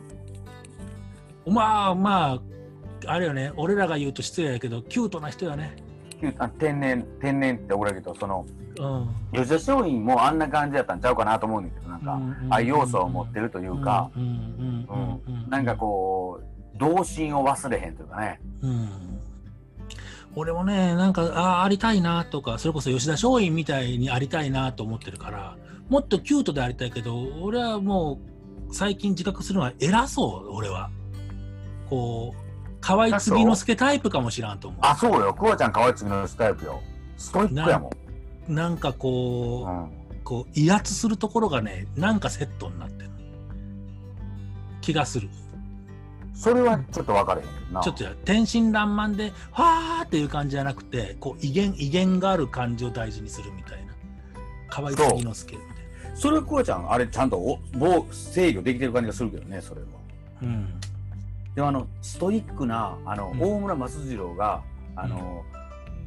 [1.48, 2.40] まあま
[3.06, 5.87] ああれよね俺らが言うと失礼やけどキュートな人やね
[6.40, 8.46] あ天然、天然って俺らけど、その、
[8.80, 9.44] うん。
[9.44, 14.88] 吉田松陰もあんな感じだったんちゃうかなと思うんだけど、なんか、ああいう要素を持ってるというか、うん
[15.50, 18.40] なんかこう、童心を忘れへんというかね。
[18.62, 18.90] うん。
[20.36, 25.58] 俺もねなんかああありたいなとかそれこそ吉田松陰みたいにありたいなと思ってるから
[25.90, 28.20] もっとキュートでありたいけど俺はも
[28.70, 30.92] う最近自覚するのは偉そう俺は。
[31.90, 32.47] こう
[32.82, 35.34] 河合次之助タイプかもしらんと思あ、そうよ。
[35.34, 36.82] クワちゃん河合次のスタイプよ。
[37.18, 38.52] ストイックやもん。
[38.52, 40.08] うなんかこう、うん。
[40.24, 43.10] こう威圧するところがねなんかセットになってる
[44.82, 45.30] 気がする
[46.34, 47.82] それはちょっと分かれへんな。
[47.82, 53.94] ちょっとや天真爛漫でわーっていう感じじゃなくてこう威厳威厳がある感じを大事にするみたいな
[54.68, 55.58] 河合次之助
[56.14, 59.88] それはクワちゃん、あれちゃんとお防制御できてる感じがするけどね、それは。
[60.42, 60.82] なうん
[61.58, 63.42] でもあの、ストイックな、あの、うん。
[63.42, 64.62] 大村益次郎が、
[64.96, 65.44] あの、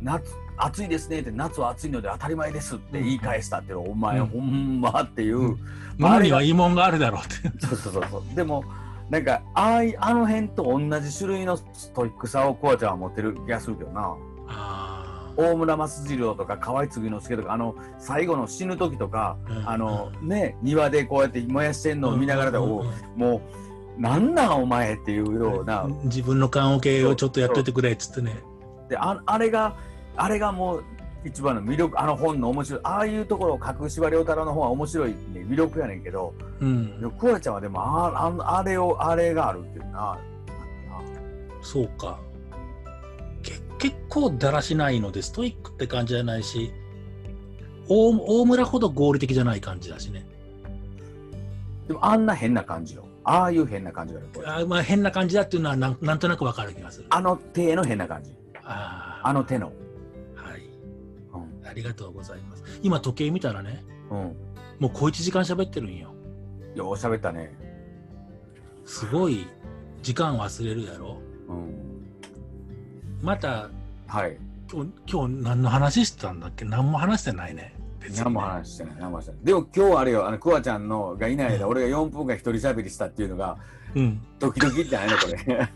[0.01, 4.26] 夏、暑いですねって、夏は暑いので当たり前ですって言い返したっていうの、お前、うん。
[4.26, 5.59] ほんまっていう、うん。
[5.98, 7.66] 物には疑問があるだろうって。
[7.66, 8.36] そうそうそうそう。
[8.36, 8.62] でも、
[9.11, 14.14] なんか、ああいあの辺と同じ種類のストイックさをコアちゃんは持ってる気がするけどな。
[14.46, 23.70] あ大村益次郎とか河合次之助とかあの最後の死ぬ時とか、ーあのね庭でこうやって燃やしてんのを見ながらで、もう
[24.01, 28.42] なんなんお前っていうような、自分の棺桶をちょっとやっといてくれっつってね。
[28.88, 29.76] でああれが
[30.16, 30.84] あれがもう
[31.24, 32.80] 一番の魅力あの本の面白い。
[32.82, 36.32] ああいうところを書く司馬遼太郎の本は面白い、ね、魅力やねんけど。
[36.61, 37.12] うん。
[37.18, 40.18] クワちゃんはでもあああれをあれがあるっていうな。
[41.61, 42.18] そうか。
[43.42, 46.72] け結構だらしないのでストイックって感じじゃないし
[47.86, 50.20] 大大村ほど合理的じゃない感じだしね。
[50.20, 57.07] なでもあんな変な感じよああいう変な感じがあまあ変な感じだっていうのはなんなんとなくわかる気がする。
[57.11, 58.33] あの手の変な感じ。
[58.64, 59.73] ああの手の。
[60.37, 60.62] あはい。
[61.35, 61.66] うん。
[61.68, 62.64] ありがとうございます。
[62.83, 64.37] 今時計見たらねうん。
[64.79, 66.14] もう小1時間喋ってるんよ。
[66.75, 67.53] よう喋ったね。
[68.87, 69.47] すごい
[70.03, 71.18] 時間忘れるやろ。
[71.49, 72.07] うん。
[73.23, 73.68] また
[74.07, 74.39] はい。
[74.73, 76.64] 今日今日何の話してたんだっけ？
[76.64, 78.24] 何も話してないね別にね。
[78.24, 79.44] 何も話してない何も話してない。
[79.44, 81.70] でも今日あれよあのクワちゃんのがいない間、うん。
[81.70, 83.57] 俺が4分間一人喋りしたっていうのが
[83.94, 84.20] うん。
[84.38, 85.68] ドキドキってないのこれ。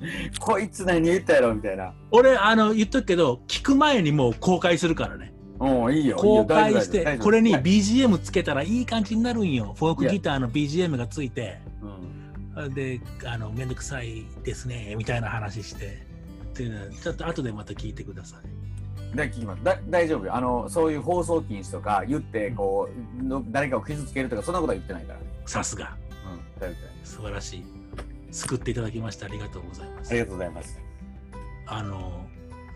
[0.38, 1.92] こいつ何言ったやろみたいな。
[2.10, 5.32] 俺あの言っとくけど聞く前にもう公開するからね。
[5.60, 9.74] うんいいよ公開してこれにはい BGM つけたらいい感じになるんよ。
[9.76, 11.58] フォークギターの BGM がついて。
[12.56, 12.74] うん。
[12.74, 16.08] であのめんどくさいですねみたいな話して。
[16.58, 18.57] っていうのはちょっと後でまた聞いてください
[19.14, 19.64] だ聞きます。
[19.64, 20.34] だ大丈夫よ。
[20.34, 22.88] あのそういう放送禁止とか言ってこ
[23.20, 25.96] うの誰かを傷つけるとかそんなことは言ってないから、さすが。
[26.30, 27.64] うん、大丈夫大丈素晴らしい。
[28.30, 30.08] 救っていただきましてありがとうございます。
[30.08, 30.80] 夫ありがとうございます。
[31.66, 32.26] あの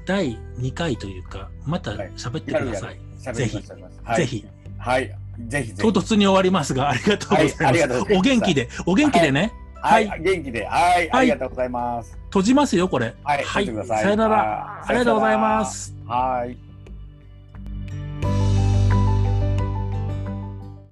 [0.07, 2.11] 第2回というかまたはい。
[2.17, 4.01] 喋ってください、喋ぜひります喋ります。
[4.03, 4.17] はい。
[4.17, 4.47] ぜひ。
[4.79, 5.15] はい。
[5.49, 5.93] ぜひぜひ。
[5.93, 8.29] 唐突に終わりますがありがとうございます,、はいありがとうございます。
[8.29, 9.53] お元気でお元気でね、
[9.83, 10.23] はい、はい。
[10.23, 10.65] 元気で。
[10.65, 12.17] はい、ありがとうございます。
[12.27, 13.15] 閉じますよこれ。
[13.25, 13.45] はい。
[13.61, 13.67] い。
[13.67, 14.37] さよなら。
[14.37, 15.95] はありがとうございます。
[16.07, 16.72] はい